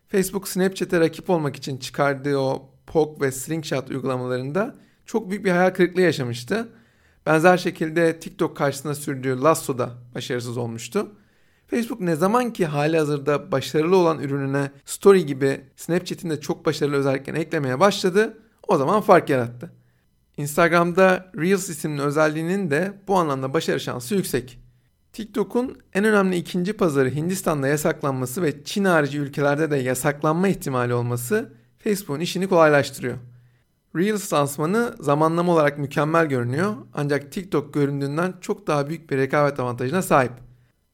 Facebook 0.08 0.48
Snapchat'e 0.48 1.00
rakip 1.00 1.30
olmak 1.30 1.56
için 1.56 1.78
çıkardığı 1.78 2.38
o 2.38 2.69
Pog 2.88 3.22
ve 3.22 3.32
Slingshot 3.32 3.89
uygulamalarında 3.89 4.76
çok 5.06 5.30
büyük 5.30 5.45
bir 5.45 5.52
hayal 5.52 5.69
kırıklığı 5.69 6.02
yaşamıştı. 6.02 6.69
Benzer 7.26 7.58
şekilde 7.58 8.19
TikTok 8.19 8.58
karşısında 8.58 8.95
sürdüğü 8.95 9.41
Lasso 9.41 9.78
da 9.78 9.89
başarısız 10.15 10.58
olmuştu. 10.58 11.12
Facebook 11.67 12.02
ne 12.02 12.15
zaman 12.15 12.54
ki 12.54 12.65
hali 12.65 12.98
hazırda 12.98 13.52
başarılı 13.52 13.95
olan 13.95 14.19
ürününe 14.19 14.72
Story 14.86 15.26
gibi 15.26 15.62
Snapchat'in 15.76 16.30
de 16.30 16.41
çok 16.41 16.65
başarılı 16.65 16.95
özelliklerini 16.95 17.39
eklemeye 17.39 17.80
başladı, 17.80 18.38
o 18.67 18.78
zaman 18.78 19.02
fark 19.02 19.30
yarattı. 19.30 19.78
Instagram'da 20.39 21.32
Reels 21.38 21.69
isimli 21.69 22.02
özelliğinin 22.02 22.71
de 22.71 22.93
bu 23.08 23.17
anlamda 23.17 23.54
başarı 23.54 23.80
şansı 23.80 24.15
yüksek. 24.15 24.60
TikTok'un 25.13 25.78
en 25.93 26.04
önemli 26.04 26.36
ikinci 26.36 26.73
pazarı 26.73 27.15
Hindistan'da 27.15 27.67
yasaklanması 27.67 28.41
ve 28.41 28.63
Çin 28.63 28.86
harici 28.86 29.19
ülkelerde 29.19 29.71
de 29.71 29.78
yasaklanma 29.78 30.47
ihtimali 30.47 30.93
olması 30.93 31.54
Facebook'un 31.78 32.19
işini 32.19 32.47
kolaylaştırıyor. 32.47 33.17
Reels 33.95 34.34
lansmanı 34.34 34.95
zamanlama 34.99 35.54
olarak 35.54 35.78
mükemmel 35.78 36.25
görünüyor 36.25 36.75
ancak 36.93 37.32
TikTok 37.32 37.73
göründüğünden 37.73 38.34
çok 38.41 38.67
daha 38.67 38.89
büyük 38.89 39.10
bir 39.10 39.17
rekabet 39.17 39.60
avantajına 39.60 40.02
sahip. 40.02 40.34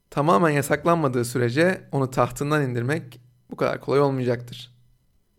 Tamamen 0.10 0.49
yasaklanmadığı 0.49 1.25
sürece 1.25 1.81
onu 1.91 2.12
tahtından 2.12 2.63
indirmek 2.63 3.19
bu 3.51 3.55
kadar 3.55 3.81
kolay 3.81 3.99
olmayacaktır. 3.99 4.74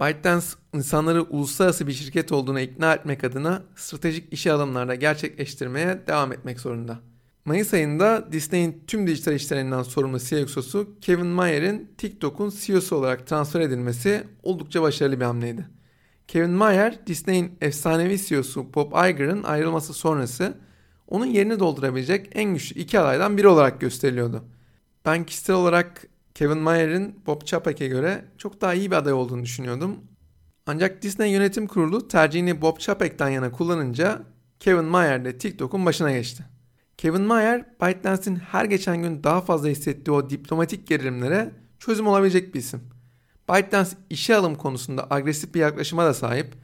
ByteDance 0.01 0.47
insanları 0.75 1.23
uluslararası 1.23 1.87
bir 1.87 1.93
şirket 1.93 2.33
olduğuna 2.33 2.61
ikna 2.61 2.95
etmek 2.95 3.25
adına 3.25 3.63
stratejik 3.77 4.33
işe 4.33 4.53
alımlarda 4.53 4.95
gerçekleştirmeye 4.95 6.03
devam 6.07 6.33
etmek 6.33 6.61
zorunda. 6.61 7.01
Mayıs 7.45 7.75
ayında 7.75 8.33
Disney'in 8.33 8.85
tüm 8.87 9.07
dijital 9.07 9.35
işlerinden 9.35 9.83
sorumlu 9.83 10.19
CXO'su 10.19 10.89
Kevin 11.01 11.27
Mayer'in 11.27 11.91
TikTok'un 11.99 12.53
CEO'su 12.61 12.97
olarak 12.97 13.27
transfer 13.27 13.61
edilmesi 13.61 14.25
oldukça 14.43 14.83
başarılı 14.83 15.21
bir 15.21 15.25
hamleydi. 15.25 15.69
Kevin 16.29 16.51
Mayer, 16.51 17.07
Disney'in 17.07 17.59
efsanevi 17.61 18.19
CEO'su 18.19 18.75
Bob 18.75 19.11
Iger'ın 19.11 19.43
ayrılması 19.43 19.95
sonrası 19.95 20.55
onun 21.09 21.27
yerini 21.27 21.61
doldurabilecek 21.61 22.29
en 22.33 22.55
güçlü 22.55 22.81
iki 22.81 23.01
adaydan 23.01 23.37
biri 23.37 23.49
olarak 23.49 23.81
gösteriliyordu. 23.81 24.45
Ben 25.05 25.25
kişisel 25.25 25.57
olarak 25.57 26.05
Kevin 26.37 26.59
Mayer'in 26.59 27.21
Bob 27.27 27.43
Chapek'e 27.45 27.89
göre 27.89 28.25
çok 28.39 28.61
daha 28.61 28.75
iyi 28.75 28.91
bir 28.91 28.97
aday 28.97 29.13
olduğunu 29.13 29.43
düşünüyordum. 29.43 29.97
Ancak 30.67 31.03
Disney 31.03 31.31
Yönetim 31.31 31.67
Kurulu 31.67 32.09
tercihini 32.09 32.63
Bob 32.63 32.79
Chapek'ten 32.79 33.29
yana 33.29 33.53
kullanınca 33.53 34.23
Kevin 34.61 34.85
Mayer 34.85 35.25
de 35.25 35.39
TikTok'un 35.39 35.87
başına 35.87 36.13
geçti. 36.13 36.45
Kevin 36.99 37.21
Mayer, 37.21 37.65
ByteDance'in 37.83 38.37
her 38.37 38.65
geçen 38.65 39.03
gün 39.03 39.25
daha 39.25 39.41
fazla 39.41 39.69
hissettiği 39.69 40.13
o 40.13 40.31
diplomatik 40.31 40.87
gerilimlere 40.87 41.51
çözüm 41.79 42.07
olabilecek 42.07 42.55
bir 42.55 42.59
isim. 42.59 42.81
ByteDance 43.49 43.91
işe 44.11 44.37
alım 44.37 44.55
konusunda 44.55 45.07
agresif 45.11 45.55
bir 45.55 45.61
yaklaşıma 45.61 46.05
da 46.05 46.15
sahip, 46.15 46.55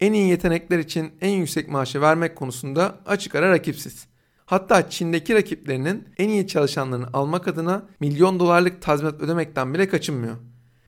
en 0.00 0.12
iyi 0.12 0.28
yetenekler 0.28 0.78
için 0.78 1.12
en 1.20 1.30
yüksek 1.30 1.68
maaşı 1.68 2.00
vermek 2.00 2.36
konusunda 2.36 3.00
açık 3.06 3.34
ara 3.34 3.50
rakipsiz. 3.50 4.09
Hatta 4.50 4.90
Çin'deki 4.90 5.34
rakiplerinin 5.34 6.08
en 6.18 6.28
iyi 6.28 6.46
çalışanlarını 6.46 7.06
almak 7.12 7.48
adına 7.48 7.82
milyon 8.00 8.40
dolarlık 8.40 8.82
tazminat 8.82 9.20
ödemekten 9.20 9.74
bile 9.74 9.88
kaçınmıyor. 9.88 10.36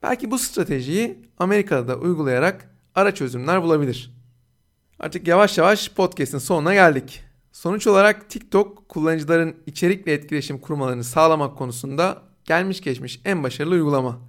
Belki 0.03 0.31
bu 0.31 0.39
stratejiyi 0.39 1.17
Amerika'da 1.37 1.87
da 1.87 1.97
uygulayarak 1.97 2.75
ara 2.95 3.15
çözümler 3.15 3.63
bulabilir. 3.63 4.13
Artık 4.99 5.27
yavaş 5.27 5.57
yavaş 5.57 5.89
podcast'in 5.89 6.37
sonuna 6.37 6.73
geldik. 6.73 7.23
Sonuç 7.51 7.87
olarak 7.87 8.29
TikTok 8.29 8.89
kullanıcıların 8.89 9.55
içerikle 9.65 10.13
etkileşim 10.13 10.57
kurmalarını 10.57 11.03
sağlamak 11.03 11.57
konusunda 11.57 12.21
gelmiş 12.45 12.81
geçmiş 12.81 13.21
en 13.25 13.43
başarılı 13.43 13.73
uygulama. 13.73 14.19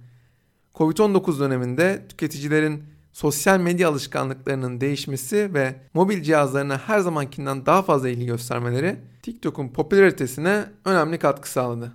Covid-19 0.75 1.39
döneminde 1.39 2.05
tüketicilerin 2.09 2.83
sosyal 3.15 3.59
medya 3.59 3.89
alışkanlıklarının 3.89 4.81
değişmesi 4.81 5.53
ve 5.53 5.75
mobil 5.93 6.23
cihazlarına 6.23 6.77
her 6.77 6.99
zamankinden 6.99 7.65
daha 7.65 7.81
fazla 7.81 8.09
ilgi 8.09 8.25
göstermeleri 8.25 8.95
TikTok'un 9.23 9.67
popülaritesine 9.67 10.65
önemli 10.85 11.19
katkı 11.19 11.49
sağladı. 11.49 11.91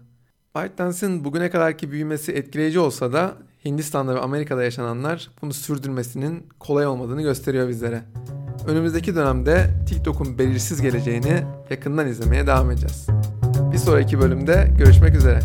ByteDance'in 0.56 1.24
bugüne 1.24 1.50
kadarki 1.50 1.90
büyümesi 1.90 2.32
etkileyici 2.32 2.78
olsa 2.78 3.12
da 3.12 3.34
Hindistan'da 3.64 4.14
ve 4.14 4.18
Amerika'da 4.20 4.64
yaşananlar 4.64 5.30
bunu 5.42 5.52
sürdürmesinin 5.52 6.46
kolay 6.58 6.86
olmadığını 6.86 7.22
gösteriyor 7.22 7.68
bizlere. 7.68 8.02
Önümüzdeki 8.66 9.14
dönemde 9.14 9.70
TikTok'un 9.88 10.38
belirsiz 10.38 10.82
geleceğini 10.82 11.42
yakından 11.70 12.06
izlemeye 12.06 12.46
devam 12.46 12.70
edeceğiz. 12.70 13.06
Bir 13.72 13.78
sonraki 13.78 14.20
bölümde 14.20 14.68
görüşmek 14.78 15.14
üzere. 15.14 15.40